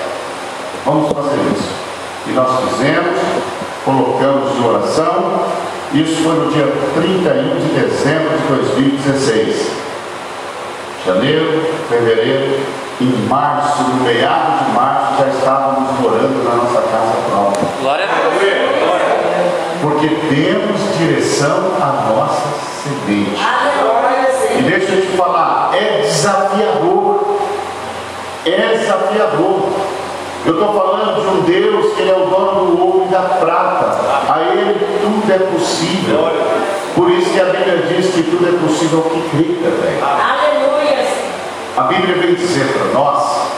Vamos 0.86 1.12
fazer 1.12 1.36
isso. 1.54 1.70
E 2.28 2.32
nós 2.32 2.50
fizemos, 2.62 3.20
colocamos 3.84 4.58
em 4.58 4.66
oração. 4.66 5.46
Isso 5.94 6.24
foi 6.24 6.36
no 6.36 6.52
dia 6.52 6.72
31 6.96 7.60
de 7.60 7.82
dezembro 7.82 8.38
de 8.38 8.48
2016. 8.48 9.72
Janeiro, 11.06 11.66
fevereiro, 11.90 12.60
em 13.00 13.28
março, 13.28 13.84
no 13.84 14.04
meado 14.04 14.66
de 14.66 14.72
março, 14.72 15.18
já 15.20 15.28
estávamos 15.28 16.00
morando 16.00 16.44
na 16.44 16.56
nossa 16.56 16.82
casa 16.82 17.14
própria. 17.30 17.68
Glória 17.82 18.06
a 18.06 18.40
Deus. 18.40 18.68
Porque 19.82 20.08
demos 20.08 20.98
direção 20.98 21.74
à 21.80 22.10
nossa 22.10 22.48
semente. 22.84 23.40
E 24.58 24.62
deixa 24.64 24.94
eu 24.94 25.02
te 25.02 25.08
falar, 25.16 25.70
é 25.76 26.02
desafiador. 26.02 27.38
É 28.46 28.78
desafiador. 28.78 29.70
Eu 30.46 30.54
estou 30.54 30.74
falando 30.74 31.22
de 31.22 31.28
um 31.28 31.42
Deus 31.42 31.94
que 31.94 32.02
ele 32.02 32.12
é 32.12 32.16
o 32.16 32.26
dono 32.26 32.66
do 32.66 32.82
ouro 32.82 33.06
e 33.08 33.12
da 33.12 33.22
prata. 33.22 33.98
A 34.28 34.40
ele 34.40 34.74
tudo 35.02 35.32
é 35.32 35.38
possível. 35.38 36.32
Por 36.96 37.12
isso 37.12 37.30
que 37.30 37.40
a 37.40 37.46
Bíblia 37.46 37.84
diz 37.90 38.12
que 38.12 38.24
tudo 38.24 38.48
é 38.48 38.68
possível 38.68 39.04
ao 39.04 39.10
que 39.12 39.30
crê 39.30 39.44
também. 39.62 40.02
A 41.78 41.84
Bíblia 41.84 42.16
vem 42.16 42.34
dizer 42.34 42.66
para 42.74 42.86
nós 42.86 43.52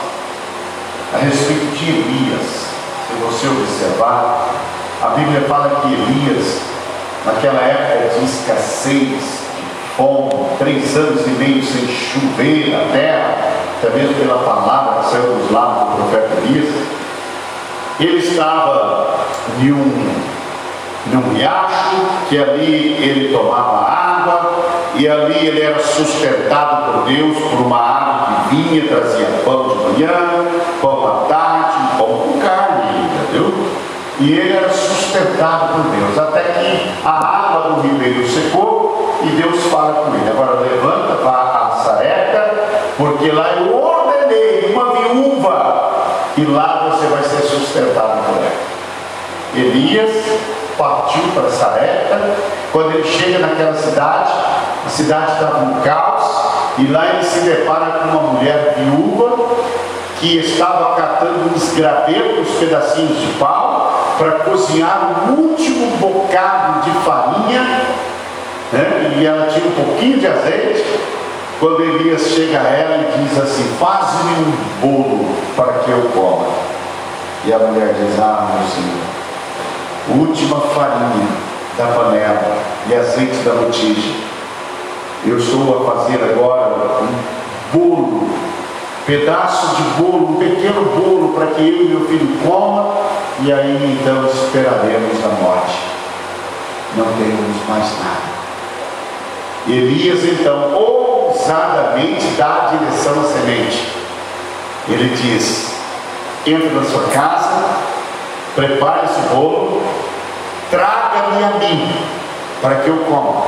a 1.14 1.20
respeito 1.20 1.74
de 1.74 1.90
Elias. 1.90 2.66
Se 3.08 3.14
você 3.14 3.48
observar, 3.48 4.50
a 5.02 5.08
Bíblia 5.12 5.40
fala 5.48 5.80
que 5.80 5.88
Elias, 5.88 6.60
naquela 7.26 7.62
época 7.62 8.20
de 8.20 8.26
escassez, 8.26 9.22
de 9.56 9.96
fome, 9.96 10.32
três 10.58 10.98
anos 10.98 11.26
e 11.28 11.30
meio 11.30 11.64
sem 11.64 11.88
chover 11.88 12.72
na 12.72 12.92
terra, 12.92 13.38
até 13.78 13.90
mesmo 13.98 14.14
pela 14.16 14.40
palavra 14.40 15.02
que 15.02 15.12
saiu 15.12 15.36
dos 15.36 15.50
lábios 15.50 15.88
do 15.88 15.96
profeta 15.96 16.42
Elias, 16.44 16.76
ele 18.02 18.18
estava 18.18 19.16
em 19.62 19.72
um, 19.72 20.22
num 21.08 21.34
riacho, 21.34 21.96
que 22.28 22.38
ali 22.38 22.98
ele 23.02 23.34
tomava 23.34 23.90
água, 23.90 24.52
e 24.96 25.08
ali 25.08 25.48
ele 25.48 25.62
era 25.62 25.80
sustentado 25.80 26.92
por 26.92 27.04
Deus 27.06 27.38
por 27.38 27.62
uma 27.62 27.80
árvore 27.80 28.36
que 28.50 28.56
vinha, 28.56 28.88
trazia 28.88 29.28
pão 29.46 29.70
de 29.70 29.76
manhã, 29.76 30.12
pão 30.82 31.08
à 31.08 31.26
tarde, 31.28 31.98
pão 31.98 32.08
com 32.08 32.40
carne 32.40 33.10
viu? 33.32 33.54
E 34.20 34.34
ele 34.34 34.58
era 34.58 34.70
sustentado 34.70 35.74
por 35.74 35.92
Deus, 35.92 36.18
até 36.18 36.42
que 36.42 36.92
a 37.06 37.10
água 37.10 37.72
do 37.72 37.82
ribeiro 37.82 38.28
secou 38.28 39.18
e 39.24 39.28
Deus 39.30 39.64
fala 39.66 39.94
com 39.94 40.14
ele. 40.16 40.30
Agora 40.30 40.60
levanta, 40.60 41.16
vá 41.24 41.72
a 41.72 41.84
Sareta, 41.84 42.54
porque 42.98 43.32
lá 43.32 43.52
eu 43.58 43.74
ordenei 43.74 44.74
uma 44.74 44.92
viúva, 44.94 45.92
e 46.38 46.46
lá 46.46 46.90
você 46.90 47.08
vai 47.08 47.24
ser 47.24 47.42
sustentado 47.44 48.26
por 48.26 48.38
ela. 48.38 48.70
Elias 49.56 50.12
partiu 50.80 51.22
para 51.36 51.50
Sarepta. 51.52 52.18
Quando 52.72 52.94
ele 52.94 53.04
chega 53.04 53.40
naquela 53.40 53.74
cidade, 53.74 54.32
a 54.86 54.90
cidade 54.90 55.34
estava 55.34 55.60
um 55.66 55.82
caos, 55.82 56.24
e 56.78 56.88
lá 56.88 57.06
ele 57.06 57.24
se 57.24 57.42
depara 57.42 58.00
com 58.00 58.18
uma 58.18 58.34
mulher 58.34 58.76
viúva 58.78 59.38
que 60.20 60.38
estava 60.38 60.96
catando 60.96 61.54
uns 61.54 61.74
gravetos, 61.74 62.48
uns 62.48 62.60
pedacinhos 62.60 63.20
de 63.20 63.28
pau, 63.38 64.16
para 64.18 64.32
cozinhar 64.40 65.26
o 65.28 65.34
último 65.34 65.98
bocado 65.98 66.82
de 66.82 66.92
farinha, 67.00 67.62
né? 68.72 69.16
e 69.18 69.26
ela 69.26 69.48
tinha 69.48 69.66
um 69.66 69.72
pouquinho 69.72 70.20
de 70.20 70.28
azeite. 70.28 71.00
Quando 71.60 71.82
Elias 71.82 72.22
chega 72.22 72.60
a 72.60 72.64
ela 72.64 72.96
e 72.98 73.28
diz 73.28 73.38
assim: 73.38 73.64
Faz-me 73.78 74.32
um 74.32 74.54
bolo 74.82 75.36
para 75.58 75.74
que 75.80 75.92
eu 75.92 76.10
coma. 76.14 76.48
E 77.44 77.54
a 77.54 77.60
mulher 77.60 77.94
diz: 77.94 78.18
Ah, 78.18 78.48
meu 78.54 78.68
senhor, 78.70 79.09
última 80.14 80.60
farinha 80.60 81.28
da 81.78 81.86
panela 81.88 82.58
e 82.88 82.96
azeite 82.96 83.38
da 83.44 83.54
botija. 83.54 84.14
Eu 85.26 85.38
estou 85.38 85.90
a 85.90 85.96
fazer 85.96 86.24
agora 86.24 87.02
um 87.02 87.78
bolo, 87.78 88.30
pedaço 89.06 89.76
de 89.76 89.84
bolo, 90.02 90.32
um 90.32 90.36
pequeno 90.36 90.86
bolo 90.96 91.34
para 91.34 91.48
que 91.48 91.62
eu 91.62 91.86
e 91.86 91.90
meu 91.90 92.08
filho 92.08 92.40
coma, 92.46 92.96
e 93.42 93.52
aí 93.52 94.00
então 94.00 94.26
esperaremos 94.26 95.24
a 95.24 95.42
morte. 95.42 95.78
Não 96.96 97.06
temos 97.06 97.68
mais 97.68 97.86
nada. 98.00 98.30
Elias 99.68 100.24
então 100.24 100.74
ousadamente 100.74 102.26
dá 102.38 102.72
a 102.72 102.78
direção 102.78 103.20
à 103.22 103.24
semente. 103.26 103.88
Ele 104.88 105.16
diz: 105.16 105.74
entra 106.48 106.70
na 106.72 106.84
sua 106.84 107.04
casa, 107.10 107.89
prepare 108.60 109.06
esse 109.06 109.22
bolo, 109.30 109.82
traga-me 110.70 111.44
a 111.44 111.52
mim, 111.60 111.96
para 112.62 112.76
que 112.76 112.90
eu 112.90 112.98
coma. 113.10 113.46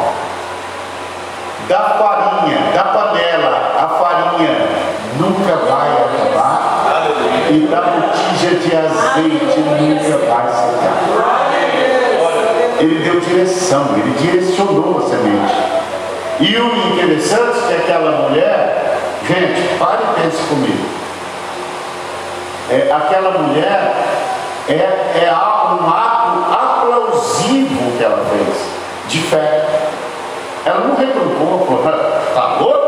Da 1.68 1.80
farinha, 1.80 2.72
da 2.74 2.84
panela, 2.86 3.74
a 3.78 3.88
farinha 3.90 4.68
nunca 5.20 5.56
vai 5.58 5.92
acabar, 5.92 7.04
e 7.50 7.60
da 7.68 7.82
botija 7.82 8.56
de 8.56 8.78
azeite 8.78 9.60
nunca 9.60 10.18
vai 10.18 10.48
secar. 10.48 11.52
Ele 12.80 13.04
deu 13.04 13.20
direção, 13.20 13.90
ele 13.98 14.16
direcionou 14.18 14.98
a 14.98 15.10
semente. 15.10 15.54
E 16.40 16.58
o 16.58 16.94
interessante 16.94 17.60
é 17.70 17.82
que 17.86 17.92
aquela 17.92 18.30
mulher, 18.30 18.78
Gente, 19.28 19.78
pare 19.78 20.02
e 20.04 20.22
pense 20.22 20.42
comigo. 20.48 20.84
É, 22.70 22.92
aquela 22.92 23.38
mulher 23.38 23.94
é, 24.74 25.26
é 25.26 25.32
um 25.32 25.90
ato 25.90 26.54
aplausivo 26.54 27.98
que 27.98 28.04
ela 28.04 28.26
fez, 28.26 28.58
de 29.08 29.20
fé. 29.24 29.66
Ela 30.66 30.80
não 30.80 30.96
reclamou, 30.96 31.66
falou, 31.66 31.84
tá 32.34 32.58
louco? 32.60 32.82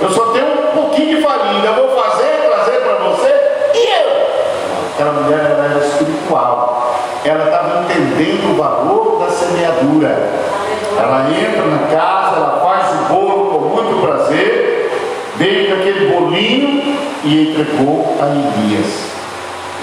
Eu 0.00 0.10
só 0.10 0.32
tenho 0.32 0.46
um 0.46 0.74
pouquinho 0.74 1.16
de 1.16 1.22
farinha, 1.22 1.64
eu 1.64 1.74
vou 1.74 2.02
fazer, 2.02 2.48
trazer 2.48 2.80
para 2.80 2.94
você, 3.08 3.28
e 3.74 3.86
eu? 3.86 4.92
Aquela 4.94 5.12
mulher 5.12 5.40
era 5.40 5.86
espiritual. 5.86 6.96
Ela 7.24 7.44
estava 7.44 7.84
entendendo 7.84 8.52
o 8.52 8.56
valor 8.56 9.20
da 9.20 9.30
semeadura. 9.30 10.30
Ela 10.98 11.28
entra 11.30 11.66
na 11.66 11.86
casa, 11.86 12.36
ela 12.36 12.60
faz 12.64 13.00
o 13.00 13.12
bolo 13.12 13.50
com 13.50 13.68
muito 13.68 14.04
prazer, 14.04 14.90
veio 15.36 15.74
aquele 15.74 16.12
bolinho 16.12 16.98
e 17.24 17.50
entregou 17.50 18.16
a 18.20 18.26
Elias. 18.26 19.11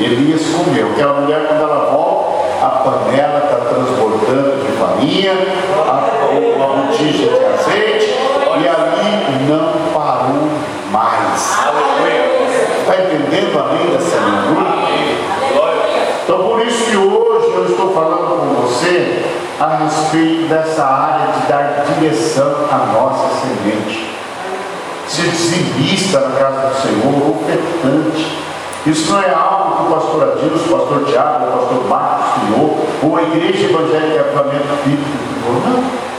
Elias 0.04 0.42
comeu. 0.50 0.92
Aquela 0.92 1.22
mulher, 1.22 1.46
quando 1.48 1.62
ela 1.62 1.92
volta, 1.92 2.66
a 2.66 2.70
panela 2.70 3.40
está 3.44 3.58
transbordando 3.58 4.66
de 4.66 4.72
farinha, 4.78 5.34
a, 5.76 5.92
a, 5.92 6.64
a 6.64 6.88
botija 6.88 7.28
de 7.28 7.46
azeite, 7.46 8.16
e 8.62 8.68
ali 8.68 9.46
não 9.48 9.94
parou 9.94 10.50
mais. 10.92 11.58
Está 12.80 12.96
entendendo 12.96 13.60
a 13.60 13.74
lei 13.74 13.92
da 13.92 14.00
semeadura? 14.00 14.80
Então, 16.24 16.48
por 16.48 16.62
isso 16.66 16.86
que 16.86 16.98
hoje 16.98 17.52
eu 17.54 17.66
estou 17.66 17.94
falando 17.94 18.40
com 18.40 18.62
você 18.62 19.26
a 19.60 19.84
respeito 19.84 20.48
dessa 20.48 20.86
área 20.86 21.34
de 21.34 21.48
dar 21.48 21.86
direção 22.00 22.68
à 22.72 22.78
nossa 22.94 23.30
semente. 23.42 24.16
Ser 25.08 25.30
dizimista 25.30 26.20
na 26.20 26.36
casa 26.38 26.70
do 26.70 26.82
Senhor, 26.82 27.36
ofertante. 27.36 28.39
Isso 28.90 29.12
não 29.12 29.22
é 29.22 29.30
algo 29.30 29.76
que 29.76 29.84
o 29.84 29.96
pastor 29.96 30.24
Adilson, 30.24 30.74
o 30.74 30.80
pastor 30.80 31.06
Tiago, 31.06 31.46
o 31.46 31.60
pastor 31.60 31.88
Marcos 31.88 32.26
criou, 32.42 32.88
ou 33.04 33.18
a 33.18 33.22
igreja 33.22 33.70
evangélica 33.70 34.22
Avamento 34.22 34.84
Bíblico 34.84 35.18
criou, 35.44 35.62
não. 35.62 36.10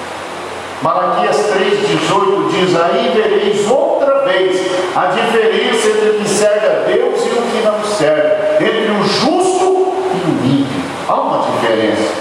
Malaquias 0.81 1.37
3,18 1.37 2.51
diz: 2.51 2.77
Aí 2.77 3.13
vereis 3.13 3.69
outra 3.69 4.25
vez 4.25 4.71
a 4.95 5.07
diferença 5.07 5.89
entre 5.89 6.11
o 6.11 6.15
que 6.21 6.29
serve 6.29 6.67
a 6.67 6.85
Deus 6.87 7.21
e 7.27 7.29
o 7.29 7.43
que 7.43 7.63
não 7.65 7.85
serve, 7.85 8.65
entre 8.65 8.93
o 8.93 9.03
justo 9.03 9.93
e 10.15 10.31
o 10.31 10.47
ímpio. 10.47 10.83
Há 11.09 11.15
uma 11.15 11.47
diferença. 11.51 12.21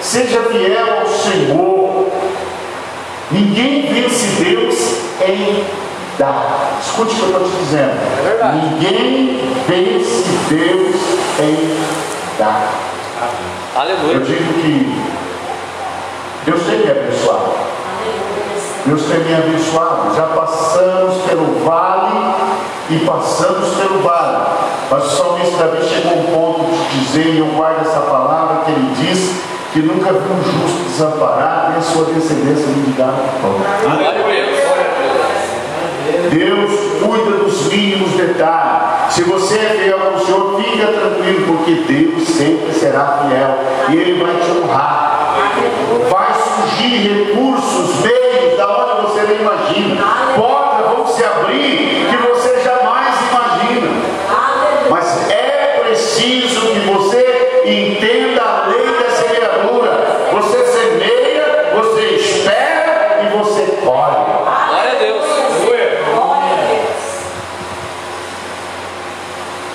Seja 0.00 0.42
fiel 0.44 1.00
ao 1.00 1.06
Senhor. 1.06 2.08
Ninguém 3.30 3.92
vence 3.92 4.42
Deus 4.42 4.94
em 5.20 5.64
dar. 6.18 6.78
Escute 6.82 7.14
o 7.14 7.16
que 7.16 7.22
eu 7.22 7.28
estou 7.28 7.50
te 7.50 7.56
dizendo. 7.64 7.92
É 8.26 8.52
Ninguém 8.52 9.40
vence 9.66 10.24
Deus 10.48 10.96
em 11.40 12.38
dar. 12.38 12.68
Eu 13.74 13.80
Aleluia. 13.80 14.20
digo 14.20 14.52
que 14.54 15.02
Deus 16.44 16.62
tem 16.64 16.78
me 16.78 16.90
abençoado. 16.90 17.52
Deus 18.86 19.02
tem 19.02 19.20
me 19.20 19.34
abençoado. 19.34 20.14
Já 20.16 20.22
passamos 20.26 21.22
pelo 21.22 21.64
vale 21.64 22.34
e 22.90 22.98
passamos 23.00 23.74
pelo 23.74 24.00
vale. 24.02 24.46
Mas 24.90 25.04
o 25.04 25.16
salmista 25.16 25.64
Davi 25.64 25.86
chegou 25.86 26.12
a 26.12 26.16
um 26.16 26.26
ponto 26.26 26.70
de 26.90 27.00
dizer, 27.00 27.34
e 27.34 27.38
eu 27.38 27.46
guardo 27.46 27.82
essa 27.82 28.00
palavra, 28.00 28.64
que 28.64 28.70
ele 28.70 28.94
diz 28.96 29.32
que 29.72 29.80
nunca 29.80 30.12
viu 30.12 30.32
um 30.32 30.42
justo 30.42 30.88
desamparado 30.88 31.70
nem 31.70 31.78
a 31.78 31.82
sua 31.82 32.06
descendência 32.06 32.66
mendigar 32.68 33.12
pão. 33.42 33.54
Glória 33.82 34.08
a 34.08 34.47
Deus. 36.30 36.70
Cuida 37.02 37.36
dos 37.38 37.72
mínimos 37.72 38.12
detalhes. 38.12 39.14
Se 39.14 39.22
você 39.22 39.54
é 39.54 39.78
fiel 39.82 39.98
ao 40.00 40.18
Senhor, 40.18 40.60
fica 40.60 40.86
tranquilo, 40.86 41.46
porque 41.46 41.72
Deus 41.92 42.28
sempre 42.28 42.72
será 42.72 43.24
fiel 43.28 43.58
e 43.90 43.96
Ele 43.96 44.22
vai 44.22 44.34
te 44.34 44.50
honrar. 44.50 45.34
Vai 46.10 46.34
surgir 46.34 46.98
recursos, 47.08 48.00
meios, 48.02 48.56
da 48.56 48.68
onde 48.68 49.02
você 49.02 49.22
nem 49.22 49.40
imagina. 49.40 50.04
Portas 50.36 50.86
vão 50.90 51.06
se 51.06 51.24
abrir 51.24 52.06
que 52.10 52.16
você 52.28 52.60
jamais 52.62 53.14
imagina. 53.30 53.88
Mas 54.90 55.30
é 55.30 55.82
preciso 55.84 56.60
que 56.60 56.80
você 56.80 57.62
entenda 57.64 58.42
a 58.42 58.66
lei 58.68 58.86
da 58.98 59.10
semeadura. 59.10 60.28
Você 60.32 60.64
semeia, 60.66 61.72
você 61.74 62.00
espera 62.16 63.20
e 63.24 63.38
você 63.38 63.62
colhe. 63.84 64.24
Glória 64.68 64.92
a 64.92 64.98
Deus. 64.98 65.24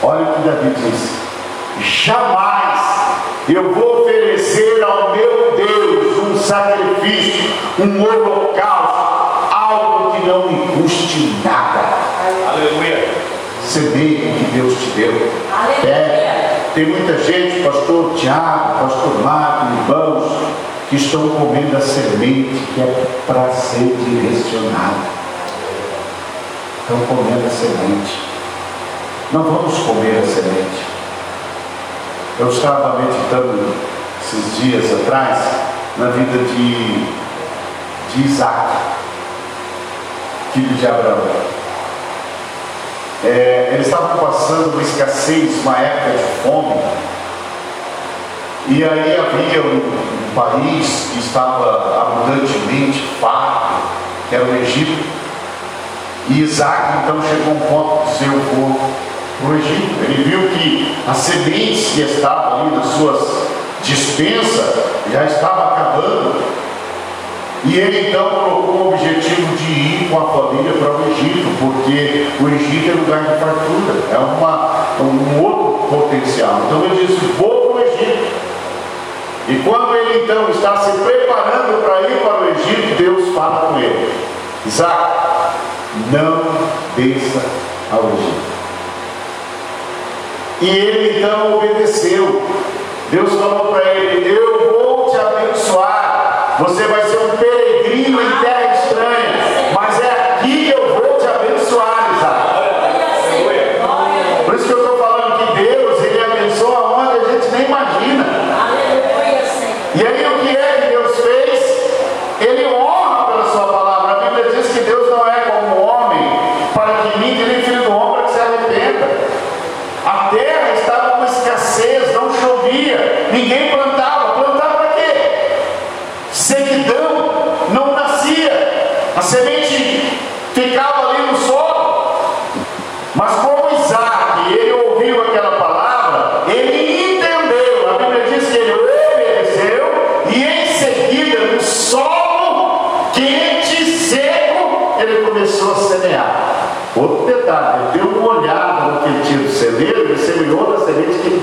Olha 0.06 0.22
o 0.24 0.34
que 0.72 0.82
diz: 0.82 1.10
jamais 1.80 2.80
eu 3.50 3.74
vou 3.74 4.02
oferecer 4.02 4.82
ao 4.84 5.12
meu 5.12 5.54
Deus 5.58 6.18
um 6.20 6.38
sacrifício, 6.38 7.52
um 7.80 8.02
holocausto, 8.02 9.54
algo 9.54 10.12
que 10.12 10.28
não 10.28 10.48
me 10.48 10.68
custe 10.68 11.36
nada. 11.44 11.90
Aleluia. 12.50 13.10
Semeie 13.62 14.30
o 14.30 14.38
que 14.38 14.52
Deus 14.54 14.74
te 14.78 14.90
deu. 14.92 15.32
É, 15.84 16.62
tem 16.74 16.86
muita 16.86 17.18
gente, 17.18 17.64
pastor 17.64 18.14
Tiago, 18.16 18.88
pastor 18.88 19.24
Marco, 19.24 19.66
irmãos, 19.74 20.32
que 20.90 20.96
estão 20.96 21.30
comendo 21.30 21.76
a 21.76 21.82
semente 21.82 22.66
que 22.74 22.82
é 22.82 23.06
para 23.26 23.50
ser 23.52 23.96
direcionada. 23.98 25.24
Estão 26.82 27.00
comendo 27.08 27.46
a 27.46 27.50
semente. 27.50 28.33
Não 29.34 29.42
vamos 29.42 29.80
comer 29.80 30.20
a 30.20 30.28
semente. 30.28 30.86
Eu 32.40 32.50
estava 32.50 33.00
meditando 33.00 33.74
esses 34.22 34.58
dias 34.58 35.02
atrás 35.02 35.40
na 35.98 36.12
vida 36.12 36.38
de, 36.38 37.06
de 38.14 38.28
Isaac, 38.28 38.78
filho 40.54 40.76
de 40.76 40.86
Abraão. 40.86 41.18
É, 43.24 43.72
eles 43.74 43.88
estavam 43.88 44.20
passando 44.20 44.74
uma 44.74 44.84
escassez, 44.84 45.64
uma 45.64 45.80
época 45.80 46.12
de 46.12 46.24
fome. 46.44 46.80
E 48.68 48.84
aí 48.84 49.18
havia 49.18 49.64
um, 49.64 49.78
um 49.78 50.36
país 50.36 51.10
que 51.12 51.18
estava 51.18 52.02
abundantemente 52.02 53.04
farto, 53.20 53.82
que 54.30 54.36
era 54.36 54.46
o 54.46 54.56
Egito. 54.58 55.04
E 56.30 56.40
Isaac 56.40 57.00
então 57.04 57.20
chegou 57.24 57.54
a 57.54 57.56
um 57.56 57.60
ponto 57.60 58.06
de 58.06 58.14
dizer, 58.14 58.32
eu 58.32 59.04
vou 59.42 59.50
para 59.50 59.56
o 59.56 59.60
Egito. 59.60 60.04
Ele 60.04 60.24
viu 60.24 60.50
que 60.50 60.96
as 61.08 61.18
sementes 61.18 61.92
que 61.94 62.02
estavam 62.02 62.62
ali 62.62 62.76
nas 62.76 62.88
suas 62.88 63.44
dispensas 63.84 64.76
já 65.12 65.26
estavam 65.26 65.68
acabando. 65.68 66.44
E 67.66 67.78
ele 67.78 68.10
então 68.10 68.30
colocou 68.30 68.76
o 68.76 68.94
objetivo 68.94 69.56
de 69.56 69.72
ir 69.72 70.10
com 70.10 70.18
a 70.18 70.26
família 70.26 70.74
para 70.74 70.98
o 70.98 71.10
Egito, 71.10 71.48
porque 71.60 72.28
o 72.44 72.50
Egito 72.50 72.92
é 72.92 72.94
lugar 72.94 73.22
de 73.22 73.40
fartura, 73.40 73.94
é 74.12 74.18
uma, 74.18 75.02
um 75.02 75.42
outro 75.42 75.88
potencial. 75.88 76.62
Então 76.66 76.84
ele 76.84 77.06
disse: 77.06 77.20
Vou 77.38 77.72
para 77.72 77.82
o 77.82 77.86
Egito. 77.86 78.34
E 79.48 79.56
quando 79.64 79.96
ele 79.96 80.24
então 80.24 80.50
está 80.50 80.78
se 80.78 80.92
preparando 80.92 81.84
para 81.86 82.02
ir 82.02 82.18
para 82.22 82.42
o 82.42 82.50
Egito, 82.50 82.98
Deus 82.98 83.34
fala 83.34 83.68
com 83.68 83.80
ele: 83.80 84.12
Isaac, 84.66 85.14
não 86.12 86.42
desça 86.98 87.42
ao 87.92 88.10
Egito. 88.10 88.53
E 90.64 90.70
ele 90.70 91.20
então 91.20 91.58
obedeceu. 91.58 92.42
Deus 93.12 93.34
falou 93.34 93.74
para 93.74 93.94
ele: 93.96 94.34
Eu 94.34 94.72
vou 94.72 95.10
te 95.10 95.18
abençoar. 95.18 96.56
Você 96.60 96.84
vai 96.84 97.04
ser 97.04 97.18
um 97.18 97.36
peregrino 97.36 98.22
em 98.22 98.32
terra 98.42 98.53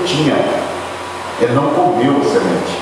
ele 0.01 0.07
tinha. 0.07 0.35
Ele 1.39 1.53
não 1.53 1.69
comeu 1.69 2.17
a 2.17 2.23
semente. 2.23 2.79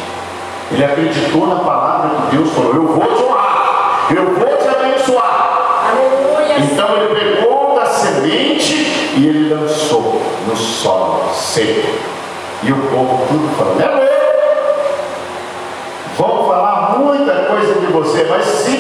Ele 0.72 0.84
acreditou 0.84 1.48
na 1.48 1.56
palavra 1.58 2.10
que 2.10 2.36
Deus 2.36 2.52
falou: 2.54 2.74
Eu 2.74 2.88
vou 2.88 3.06
te 3.06 3.24
honrar, 3.24 4.08
eu 4.16 4.26
vou 4.36 4.58
te 4.58 4.68
abençoar. 4.68 5.90
Aleluia. 5.90 6.60
Então 6.60 6.96
ele 6.98 7.16
pegou 7.16 7.76
da 7.76 7.86
semente 7.86 8.74
e 9.18 9.28
ele 9.28 9.54
lançou 9.54 10.22
no 10.48 10.56
solo 10.56 11.34
seco. 11.34 11.90
E 12.64 12.72
o 12.72 12.78
povo 12.78 13.26
tudo 13.28 13.56
falando: 13.58 13.82
É 13.82 13.88
louco. 13.88 14.10
Vão 16.18 16.48
falar 16.48 17.00
muita 17.00 17.34
coisa 17.46 17.74
de 17.76 17.88
você, 17.88 18.26
mas 18.30 18.46
se 18.46 18.78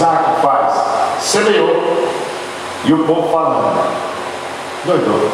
Isaac 0.00 0.40
faz. 0.40 1.20
Semeou. 1.20 2.08
E 2.86 2.92
o 2.94 3.04
povo 3.04 3.30
falando. 3.30 3.84
Doidou. 4.86 5.30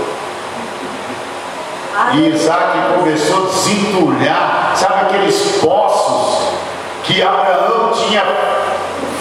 E 2.15 2.29
Isaac 2.31 2.79
começou 2.99 3.45
a 3.45 3.47
desentulhar, 3.47 4.73
sabe 4.75 5.03
aqueles 5.03 5.61
poços 5.63 6.49
que 7.05 7.23
Abraão 7.23 7.93
tinha 7.93 8.25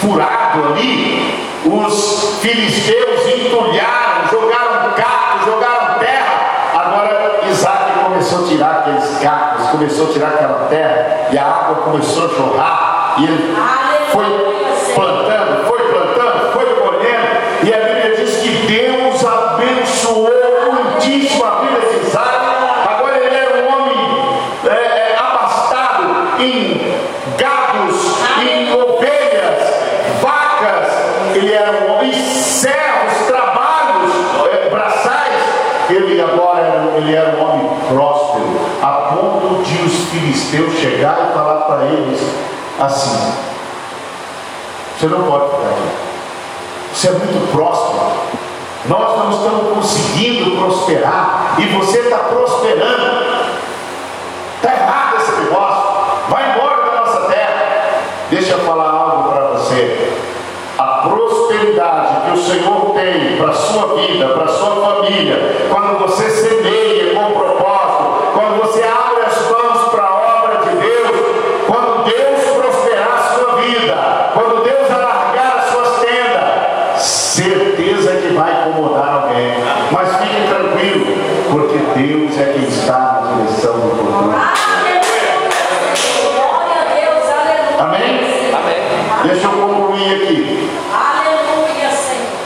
furado 0.00 0.64
ali? 0.64 1.48
Os 1.64 2.38
filisteus 2.40 3.26
entulharam, 3.28 4.28
jogaram 4.28 4.92
cacos, 4.94 5.46
jogaram 5.46 5.98
terra. 6.00 6.72
Agora 6.74 7.40
Isaac 7.48 8.00
começou 8.04 8.44
a 8.44 8.48
tirar 8.48 8.70
aqueles 8.78 9.18
cacos, 9.20 9.70
começou 9.70 10.08
a 10.08 10.12
tirar 10.12 10.28
aquela 10.28 10.66
terra, 10.68 11.28
e 11.30 11.38
a 11.38 11.44
água 11.44 11.76
começou 11.76 12.24
a 12.24 12.28
jorrar. 12.28 13.14
E 13.18 13.24
ele 13.24 13.56
foi 14.12 14.56
filisteus 40.46 40.74
chegar 40.74 41.30
e 41.30 41.34
falar 41.34 41.62
para 41.62 41.84
eles 41.86 42.20
assim: 42.78 43.32
Você 44.98 45.06
não 45.06 45.22
pode 45.24 45.50
ficar 45.50 45.68
aqui. 45.68 45.88
Você 46.94 47.08
é 47.08 47.10
muito 47.12 47.52
próspero. 47.52 48.12
Nós 48.86 49.18
não 49.18 49.30
estamos 49.30 49.74
conseguindo 49.74 50.56
prosperar 50.58 51.56
e 51.58 51.66
você 51.66 51.98
está 51.98 52.18
prosperando. 52.18 53.26
Está 54.56 54.72
errado 54.72 55.16
esse 55.16 55.32
negócio. 55.40 55.84
Vai 56.28 56.52
embora 56.52 56.90
da 56.90 57.00
nossa 57.00 57.20
terra. 57.32 58.02
Deixa 58.30 58.52
eu 58.52 58.60
falar 58.60 58.90
algo 58.90 59.30
para 59.32 59.40
você. 59.48 60.12
A 60.78 61.08
prosperidade 61.08 62.26
que 62.26 62.38
o 62.38 62.42
Senhor 62.42 62.92
tem 62.94 63.36
para 63.36 63.50
a 63.50 63.54
sua 63.54 63.96
vida, 63.96 64.28
para 64.28 64.44
a 64.44 64.48
sua 64.48 64.76
família, 64.76 65.68
quando 65.70 65.98
você 65.98 66.30
semeia 66.30 67.14
com 67.14 67.32
propósito, 67.32 68.32
quando 68.34 68.60
você 68.60 68.82
abre 68.82 69.24
as 69.26 69.50
mãos 69.50 69.90
para 69.90 70.02
a 70.04 70.14
obra 70.14 70.58
de 70.58 70.76
Deus, 70.76 71.16
quando 71.66 72.04
Deus 72.04 72.56
prosperar 72.56 73.14
a 73.14 73.34
sua 73.34 73.56
vida, 73.62 74.30
quando 74.34 74.64
Deus 74.64 74.90
alargar 74.90 75.56
as 75.58 75.70
suas 75.70 76.00
tendas, 76.00 77.02
certeza 77.02 78.16
que 78.16 78.34
vai 78.34 78.68
incomodar 78.68 79.22
alguém. 79.22 79.54
Mas 79.90 80.16
fique 80.16 80.48
tranquilo, 80.48 81.06
porque 81.50 81.78
Deus 81.98 82.38
é 82.38 82.52
quem 82.52 82.64
está 82.64 82.98
na 83.22 83.44
direção 83.44 83.74
do 83.80 83.90
futuro. 83.90 84.34
Aleluia, 84.34 85.02
Senhor. 85.96 86.34
Glória 86.34 86.82
a 86.82 86.94
Deus. 86.94 87.24
Aleluia. 87.30 87.82
Amém? 87.82 88.54
Amém. 88.54 89.28
Deixa 89.28 89.46
eu 89.46 89.52
concluir 89.52 90.22
aqui. 90.22 90.70
Aleluia, 90.92 91.90
Senhor. 91.90 92.36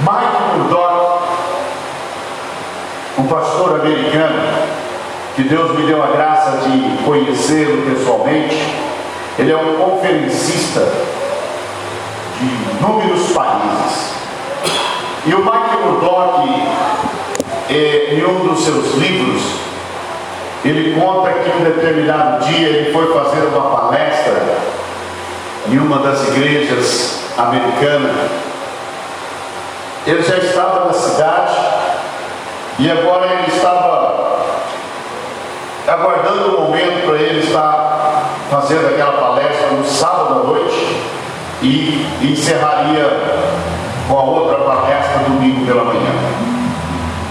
Mike 0.00 0.58
Murdock, 0.58 1.22
um 3.18 3.26
pastor 3.26 3.80
americano, 3.80 4.42
que 5.36 5.42
Deus 5.44 5.76
me 5.76 5.86
deu 5.86 6.02
a 6.02 6.08
graça 6.08 6.68
de 6.68 7.02
conhecê-lo 7.18 7.82
pessoalmente, 7.90 8.56
ele 9.38 9.52
é 9.52 9.56
um 9.56 9.76
conferencista 9.76 10.80
de 12.40 12.46
inúmeros 12.78 13.32
países. 13.32 14.12
E 15.26 15.34
o 15.34 15.38
Mike 15.38 15.76
Murdock, 15.84 16.62
eh, 17.70 18.14
em 18.14 18.24
um 18.24 18.46
dos 18.46 18.64
seus 18.64 18.94
livros, 18.94 19.42
ele 20.64 21.00
conta 21.00 21.32
que 21.32 21.50
um 21.50 21.64
determinado 21.64 22.44
dia 22.44 22.68
ele 22.68 22.92
foi 22.92 23.12
fazer 23.12 23.46
uma 23.46 23.76
palestra 23.76 24.58
em 25.70 25.78
uma 25.78 25.98
das 25.98 26.26
igrejas 26.28 27.20
americanas 27.36 28.16
ele 30.10 30.22
já 30.22 30.38
estava 30.38 30.86
na 30.86 30.92
cidade 30.94 31.54
e 32.78 32.90
agora 32.90 33.26
ele 33.26 33.54
estava 33.54 34.07
aguardando 35.88 36.56
o 36.56 36.60
momento 36.62 37.06
para 37.06 37.16
ele 37.16 37.40
estar 37.40 38.24
fazendo 38.50 38.88
aquela 38.88 39.12
palestra 39.12 39.68
no 39.68 39.84
sábado 39.84 40.40
à 40.40 40.44
noite 40.46 41.02
e 41.62 42.06
encerraria 42.22 43.10
com 44.08 44.18
a 44.18 44.22
outra 44.22 44.58
palestra 44.58 45.18
domingo 45.26 45.66
pela 45.66 45.84
manhã. 45.84 46.12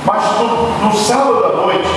Mas 0.06 0.24
no, 0.40 0.70
no 0.86 0.94
sábado 0.96 1.46
à 1.46 1.50
noite 1.58 1.88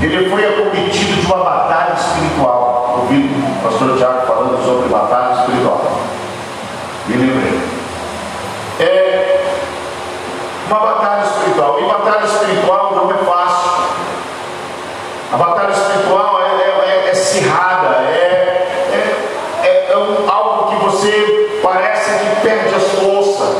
ele 0.00 0.28
foi 0.30 0.44
acometido 0.46 1.20
de 1.20 1.26
uma 1.26 1.44
batalha 1.44 1.94
espiritual. 1.94 2.98
Ouvi 3.00 3.16
o 3.18 3.62
pastor 3.62 3.96
Tiago 3.96 4.26
falando 4.26 4.64
sobre 4.64 4.88
batalha 4.88 5.40
espiritual. 5.40 5.80
Me 7.06 7.16
lembrei. 7.16 7.60
É, 8.80 9.44
uma 10.68 10.80
batalha 10.80 11.22
espiritual. 11.24 11.78
E 11.80 11.84
batalha 11.84 12.24
espiritual 12.24 12.92
não 12.94 13.10
é 13.10 13.14
fácil. 13.24 13.70
A 15.32 15.36
batalha 15.36 15.72
espiritual 15.72 16.40
é, 16.42 16.62
é, 16.62 17.04
é, 17.04 17.08
é 17.08 17.10
acirrada, 17.10 17.88
é, 18.08 18.68
é, 18.92 19.16
é, 19.62 19.92
é 19.92 19.96
um- 19.96 20.30
algo 20.30 20.70
que 20.70 20.84
você 20.84 21.60
parece 21.62 22.18
que 22.18 22.40
perde 22.40 22.74
as 22.74 22.84
forças. 23.00 23.56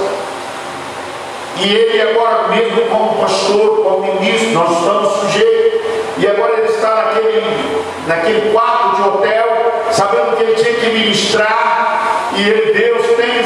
E 1.57 1.69
ele 1.73 1.99
agora 2.35 2.49
mesmo 2.49 2.83
como 2.89 3.21
pastor, 3.21 3.83
como 3.83 4.13
ministro, 4.15 4.51
nós 4.51 4.79
estamos 4.79 5.13
sujeitos. 5.21 5.81
E 6.19 6.27
agora 6.27 6.59
ele 6.59 6.69
está 6.69 6.95
naquele, 6.95 7.43
naquele 8.07 8.53
quarto 8.53 8.97
de 8.97 9.09
hotel, 9.09 9.47
sabendo 9.91 10.37
que 10.37 10.43
ele 10.43 10.55
tinha 10.55 10.75
que 10.75 10.87
ministrar. 10.91 12.33
E 12.37 12.49
ele, 12.49 12.73
Deus 12.73 13.07
tem 13.17 13.39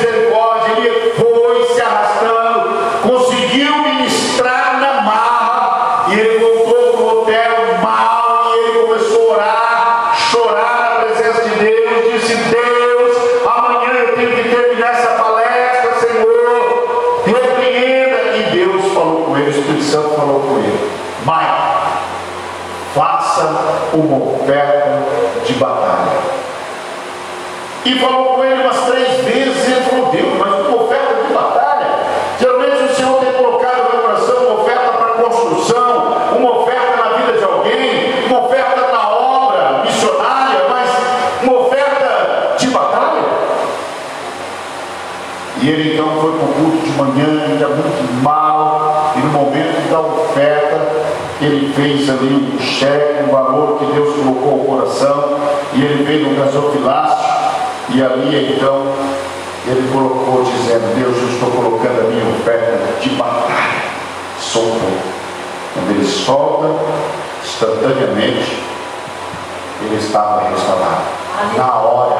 uma 24.00 24.34
oferta 24.34 25.02
de 25.44 25.54
batalha. 25.54 26.18
E 27.84 27.98
falou 27.98 28.34
com 28.34 28.44
ele 28.44 28.62
umas 28.62 28.80
três 28.84 29.08
vezes, 29.24 29.66
e 29.66 29.72
ele 29.72 29.80
falou, 29.82 30.10
Deus, 30.10 30.38
mas 30.38 30.66
uma 30.66 30.82
oferta 30.82 31.14
de 31.26 31.32
batalha? 31.32 31.86
Geralmente 32.38 32.82
o 32.82 32.94
Senhor 32.94 33.20
tem 33.20 33.32
colocado 33.32 33.84
no 33.84 33.90
meu 33.90 34.02
coração 34.02 34.36
uma 34.44 34.62
oferta 34.62 34.92
para 34.92 35.22
construção, 35.22 36.16
uma 36.36 36.60
oferta 36.60 36.96
na 36.96 37.16
vida 37.16 37.38
de 37.38 37.44
alguém, 37.44 38.26
uma 38.26 38.46
oferta 38.46 38.92
na 38.92 39.08
obra 39.10 39.82
missionária, 39.84 40.66
mas 40.68 40.90
uma 41.42 41.60
oferta 41.60 42.56
de 42.58 42.66
batalha? 42.68 43.22
E 45.62 45.68
ele 45.68 45.94
então 45.94 46.20
foi 46.20 46.32
para 46.32 46.44
o 46.44 46.52
culto 46.52 46.84
de 46.84 46.90
manhã, 46.92 47.44
ainda 47.46 47.68
muito 47.68 48.22
mal, 48.22 49.14
e 49.16 49.20
no 49.20 49.32
momento 49.32 49.90
da 49.90 50.00
oferta, 50.00 50.78
ele 51.40 51.72
fez 51.72 52.10
ali 52.10 52.52
um 52.52 52.60
cheque, 52.60 53.24
um 53.24 53.30
valor 53.32 53.77
colocou 54.38 54.74
ao 54.74 54.80
coração, 54.80 55.38
e 55.74 55.82
ele 55.82 56.04
veio 56.04 56.28
no 56.28 56.44
gasofilácio, 56.44 57.28
e 57.90 58.02
ali 58.02 58.54
então 58.54 58.92
ele 59.66 59.90
colocou 59.92 60.44
dizendo, 60.44 60.94
Deus, 60.94 61.16
eu 61.16 61.28
estou 61.28 61.50
colocando 61.50 62.00
a 62.00 62.04
minha 62.04 62.24
oferta 62.34 62.78
de 63.00 63.10
batalha, 63.10 63.82
soltou. 64.40 64.98
Quando 65.74 65.90
ele 65.90 66.06
solta, 66.06 66.68
instantaneamente, 67.44 68.62
ele 69.82 69.96
estava 69.96 70.48
restaurado. 70.48 71.18
Na 71.56 71.74
hora, 71.76 72.16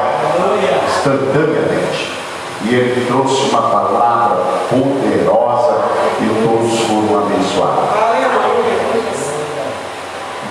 instantaneamente. 0.87 2.19
E 2.65 2.75
ele 2.75 3.05
trouxe 3.07 3.49
uma 3.49 3.61
palavra 3.63 4.37
poderosa 4.69 5.75
e 6.21 6.43
todos 6.43 6.79
foram 6.81 7.25
abençoados. 7.25 8.08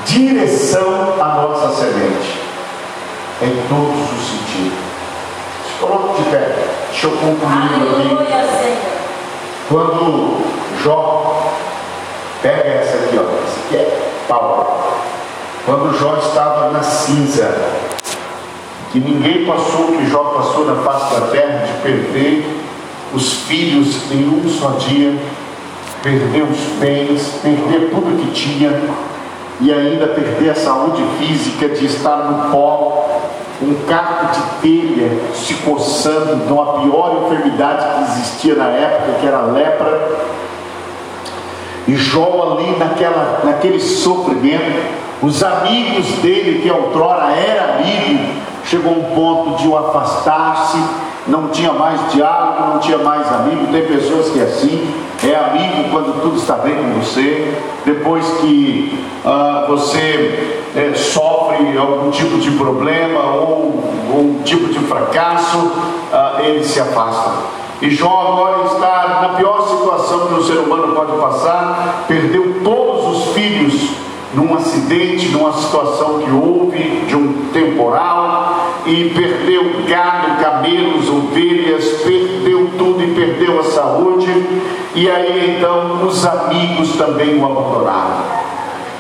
Direção 0.09 1.17
à 1.21 1.29
nossa 1.35 1.69
semente. 1.83 2.41
Em 3.43 3.69
todos 3.69 4.11
os 4.11 4.27
sentidos. 4.27 4.79
Coloque 5.79 6.23
de 6.23 6.31
pé. 6.31 6.55
Deixa 6.91 7.07
eu 7.07 7.11
concluir 7.11 8.17
aqui. 8.17 8.79
Quando 9.69 10.43
Jó 10.83 11.53
pega 12.41 12.69
essa 12.69 12.97
aqui, 12.97 13.19
ó. 13.19 13.45
Essa 13.45 13.61
aqui 13.67 13.77
é 13.77 14.11
pau. 14.27 15.03
Quando 15.67 15.99
Jó 15.99 16.17
estava 16.17 16.71
na 16.71 16.83
cinza, 16.83 17.55
que 18.91 19.01
ninguém 19.01 19.45
passou 19.45 19.91
o 19.91 19.99
que 19.99 20.09
Jó 20.09 20.25
passou 20.25 20.65
na 20.65 20.77
face 20.77 21.21
da 21.21 21.27
terra 21.27 21.67
de 21.67 21.83
perder 21.83 22.63
os 23.13 23.43
filhos 23.43 24.11
em 24.11 24.27
um 24.27 24.49
só 24.49 24.71
dia, 24.71 25.15
perder 26.03 26.45
os 26.45 26.59
bens, 26.81 27.41
perder 27.43 27.91
tudo 27.91 28.25
que 28.25 28.33
tinha 28.33 28.71
e 29.61 29.73
ainda 29.73 30.07
perder 30.09 30.51
a 30.51 30.55
saúde 30.55 31.03
física 31.19 31.69
de 31.69 31.87
estar 31.87 32.17
no 32.17 32.51
pó, 32.51 33.21
um 33.61 33.75
caco 33.89 34.27
de 34.33 34.41
telha 34.63 35.11
se 35.35 35.55
coçando 35.55 36.47
de 36.47 36.53
uma 36.53 36.81
pior 36.81 37.25
enfermidade 37.25 37.85
que 37.95 38.13
existia 38.13 38.55
na 38.55 38.69
época, 38.69 39.19
que 39.21 39.27
era 39.27 39.39
a 39.39 39.47
lepra. 39.47 40.01
E 41.89 41.97
Jó 41.97 42.53
ali 42.53 42.77
naquela, 42.79 43.41
naquele 43.45 43.81
sofrimento, 43.81 45.08
os 45.23 45.43
amigos 45.43 46.07
dele, 46.23 46.61
que 46.63 46.71
outrora 46.71 47.33
era 47.33 47.75
amigo, 47.75 48.35
chegou 48.65 48.93
um 48.93 49.15
ponto 49.15 49.57
de 49.57 49.67
o 49.67 49.77
afastar-se, 49.77 50.79
não 51.27 51.49
tinha 51.49 51.73
mais 51.73 52.01
diálogo, 52.13 52.75
não 52.75 52.79
tinha 52.79 52.99
mais 52.99 53.27
amigo. 53.33 53.67
Tem 53.73 53.85
pessoas 53.85 54.31
que 54.31 54.41
é 54.41 54.45
assim, 54.45 54.89
é 55.25 55.35
amigo 55.35 55.91
quando 55.91 56.23
tudo 56.23 56.37
está 56.37 56.55
bem 56.55 56.77
com 56.77 57.01
você, 57.01 57.53
depois 57.85 58.25
que 58.41 59.05
ah, 59.25 59.67
você 59.69 60.61
é, 60.77 60.95
sofre 60.95 61.77
algum 61.77 62.11
tipo 62.11 62.39
de 62.39 62.53
problema 62.53 63.21
ou 63.21 63.93
um 64.11 64.43
tipo 64.45 64.73
de 64.73 64.79
fracasso, 64.81 65.73
ah, 66.13 66.37
ele 66.41 66.65
se 66.65 66.81
afasta. 66.81 67.59
E 67.81 67.91
Jó 67.91 68.33
agora 68.33 68.67
está 68.67 69.21
na 69.23 69.29
pior 69.37 69.69
situação 69.69 70.27
que 70.27 70.35
o 70.35 70.45
ser 70.45 70.59
humano 70.59 70.95
pode 70.95 71.13
passar, 71.13 72.05
perdeu 72.09 72.38
acidente, 74.89 75.29
numa 75.29 75.53
situação 75.53 76.19
que 76.19 76.31
houve 76.31 77.05
de 77.07 77.15
um 77.15 77.51
temporal 77.53 78.83
e 78.87 79.11
perdeu 79.11 79.83
gado, 79.87 80.43
camelos, 80.43 81.09
ovelhas, 81.11 82.03
perdeu 82.03 82.71
tudo 82.79 83.03
e 83.03 83.09
perdeu 83.09 83.61
a 83.61 83.65
saúde. 83.65 84.29
E 84.95 85.09
aí 85.09 85.57
então 85.57 86.07
os 86.07 86.25
amigos 86.25 86.97
também 86.97 87.39
o 87.39 87.45
abandonaram. 87.45 88.39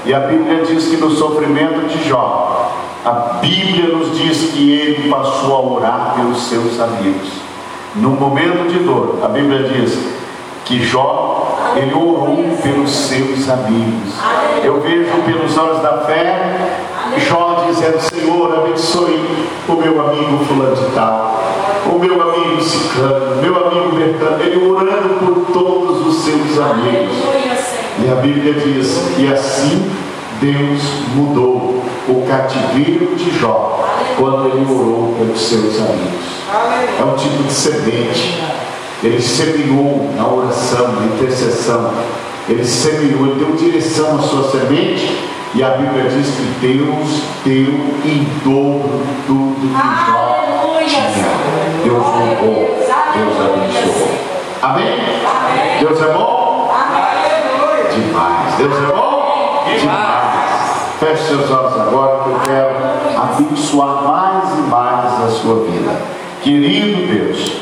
E 0.05 0.13
a 0.13 0.21
Bíblia 0.21 0.63
diz 0.65 0.89
que 0.89 0.97
no 0.97 1.11
sofrimento 1.11 1.89
de 1.89 2.07
Jó, 2.09 2.71
a 3.05 3.39
Bíblia 3.41 3.89
nos 3.89 4.17
diz 4.17 4.53
que 4.53 4.71
ele 4.71 5.09
passou 5.09 5.55
a 5.55 5.61
orar 5.61 6.15
pelos 6.17 6.43
seus 6.43 6.79
amigos. 6.81 7.29
No 7.97 8.11
momento 8.11 8.69
de 8.69 8.79
dor, 8.81 9.19
a 9.23 9.29
Bíblia 9.29 9.65
diz 9.65 9.99
que 10.65 10.83
Jó 10.83 11.58
ele 11.77 11.95
orou 11.95 12.45
pelos 12.63 12.91
seus 12.91 13.49
amigos. 13.49 14.15
Eu 14.63 14.81
vejo 14.81 15.11
pelos 15.25 15.57
olhos 15.57 15.83
da 15.83 15.99
fé 15.99 16.79
Jó 17.17 17.65
dizendo: 17.67 18.01
Senhor, 18.01 18.59
abençoe 18.59 19.21
o 19.69 19.73
meu 19.73 20.07
amigo 20.07 20.45
Fulano 20.45 20.77
de 20.77 20.87
Tal, 20.95 21.43
o 21.87 21.99
meu 21.99 22.21
amigo 22.21 22.63
Ciclano, 22.63 23.43
meu 23.43 23.67
amigo 23.67 23.97
Bertano, 23.97 24.43
ele 24.43 24.65
orando 24.65 25.15
por 25.25 25.53
todos 25.53 26.07
os 26.07 26.23
seus 26.23 26.59
amigos. 26.59 27.17
E 28.05 28.11
a 28.11 28.15
Bíblia 28.17 28.55
diz: 28.55 29.01
E 29.19 29.33
assim 29.33 29.91
Deus 30.41 30.83
mudou 31.15 31.83
o 32.09 32.27
cativeiro 32.29 33.17
de 33.17 33.31
Jó 33.39 33.85
quando 34.17 34.49
ele 34.49 34.67
orou 34.71 35.15
pelos 35.19 35.41
seus 35.41 35.77
amigos. 35.81 36.39
É 36.99 37.05
um 37.05 37.17
tipo 37.17 37.43
de 37.43 37.53
semente 37.53 38.41
ele 39.03 39.21
semeou 39.21 40.11
na 40.17 40.27
oração, 40.27 40.93
na 40.93 41.07
intercessão. 41.07 41.93
Ele 42.49 42.65
semeou, 42.65 43.27
ele 43.27 43.45
deu 43.45 43.55
direção 43.57 44.19
à 44.19 44.23
sua 44.23 44.51
semente. 44.51 45.29
E 45.55 45.63
a 45.63 45.71
Bíblia 45.71 46.11
diz 46.11 46.27
que 46.27 46.43
Deus 46.61 47.23
deu 47.45 47.75
em 48.05 48.25
dobro 48.45 49.01
tudo 49.27 49.55
que 49.61 50.11
Jó 50.11 50.39
tinha. 50.87 51.29
Deus 51.85 52.05
roubou, 52.05 52.79
Deus 53.15 53.41
abençoou. 53.41 54.09
Amém? 54.63 54.99
Deus 55.81 56.03
é 56.03 56.13
bom? 56.13 56.71
Demais. 57.95 58.55
Deus 58.57 58.77
é 58.77 58.87
bom? 58.93 59.65
Demais. 59.79 60.19
Feche 60.99 61.23
seus 61.29 61.51
olhos 61.51 61.81
agora 61.81 62.25
que 62.25 62.31
eu 62.31 62.41
quero 62.45 62.75
abençoar 63.17 64.03
mais 64.03 64.59
e 64.59 64.63
mais 64.63 65.23
a 65.23 65.29
sua 65.29 65.65
vida. 65.65 66.19
Querido 66.43 67.13
Deus, 67.13 67.53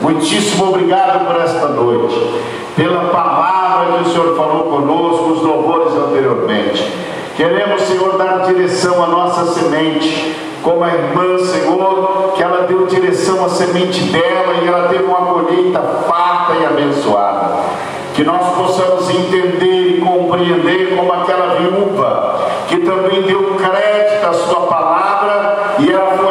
muitíssimo 0.00 0.68
obrigado 0.68 1.26
por 1.26 1.40
esta 1.40 1.68
noite, 1.68 2.42
pela 2.76 3.04
palavra 3.10 3.98
que 3.98 4.08
o 4.08 4.12
Senhor 4.12 4.36
falou 4.36 4.64
conosco, 4.64 5.32
os 5.32 5.42
louvores 5.42 5.94
anteriormente. 5.94 6.92
Queremos, 7.36 7.82
Senhor, 7.82 8.16
dar 8.18 8.44
direção 8.46 9.02
à 9.02 9.06
nossa 9.06 9.52
semente, 9.52 10.34
como 10.62 10.82
a 10.82 10.88
irmã, 10.88 11.38
Senhor, 11.38 12.32
que 12.34 12.42
ela 12.42 12.66
deu 12.66 12.86
direção 12.86 13.44
à 13.44 13.48
semente 13.48 14.02
dela 14.04 14.54
e 14.62 14.66
ela 14.68 14.88
teve 14.88 15.04
uma 15.04 15.26
colheita 15.26 15.80
farta 16.08 16.54
e 16.60 16.64
abençoada. 16.64 17.56
Que 18.14 18.24
nós 18.24 18.54
possamos 18.56 19.10
entender 19.10 19.96
e 19.96 20.00
compreender 20.00 20.96
como 20.96 21.12
aquela 21.12 21.56
viúva 21.56 22.34
que 22.68 22.78
também 22.78 23.22
deu 23.22 23.56
crédito 23.56 24.26
à 24.26 24.32
sua 24.32 24.60
palavra 24.60 25.76
e 25.80 25.90
ela 25.90 26.16
foi 26.16 26.23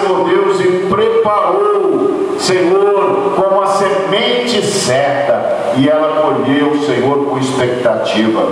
Senhor 0.00 0.28
Deus, 0.28 0.60
e 0.60 0.86
preparou, 0.88 2.36
Senhor, 2.38 3.34
como 3.36 3.62
a 3.62 3.66
semente 3.66 4.62
certa, 4.62 5.74
e 5.76 5.88
ela 5.88 6.22
colheu, 6.22 6.78
Senhor, 6.80 7.26
com 7.26 7.38
expectativa. 7.38 8.46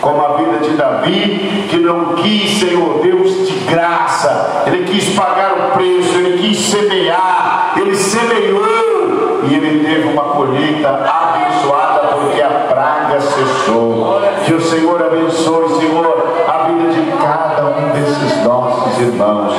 Como 0.00 0.24
a 0.24 0.36
vida 0.36 0.58
de 0.58 0.76
Davi, 0.76 1.66
que 1.68 1.76
não 1.76 2.14
quis, 2.16 2.58
Senhor 2.58 3.00
Deus, 3.00 3.46
de 3.46 3.58
graça, 3.70 4.64
ele 4.66 4.84
quis 4.84 5.14
pagar 5.14 5.52
o 5.52 5.76
preço, 5.76 6.16
ele 6.18 6.38
quis 6.38 6.58
semear, 6.58 7.74
ele 7.76 7.94
semeou 7.94 9.42
e 9.48 9.54
ele 9.54 9.84
teve 9.84 10.08
uma 10.08 10.24
colheita 10.24 10.88
abençoada, 10.88 12.08
porque 12.14 12.40
a 12.40 12.66
praga 12.68 13.20
cessou. 13.20 14.20
Que 14.44 14.54
o 14.54 14.60
Senhor 14.60 15.02
abençoe, 15.02 15.78
Senhor, 15.78 16.44
a 16.48 16.68
vida 16.68 16.90
de 16.90 17.12
cada 17.12 17.64
um 17.66 17.90
desses 17.92 18.44
nossos 18.44 19.00
irmãos. 19.00 19.52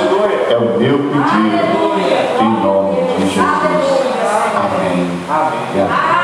É 1.24 1.36
o 1.36 1.39
meu 1.39 1.51
pedido 1.51 1.83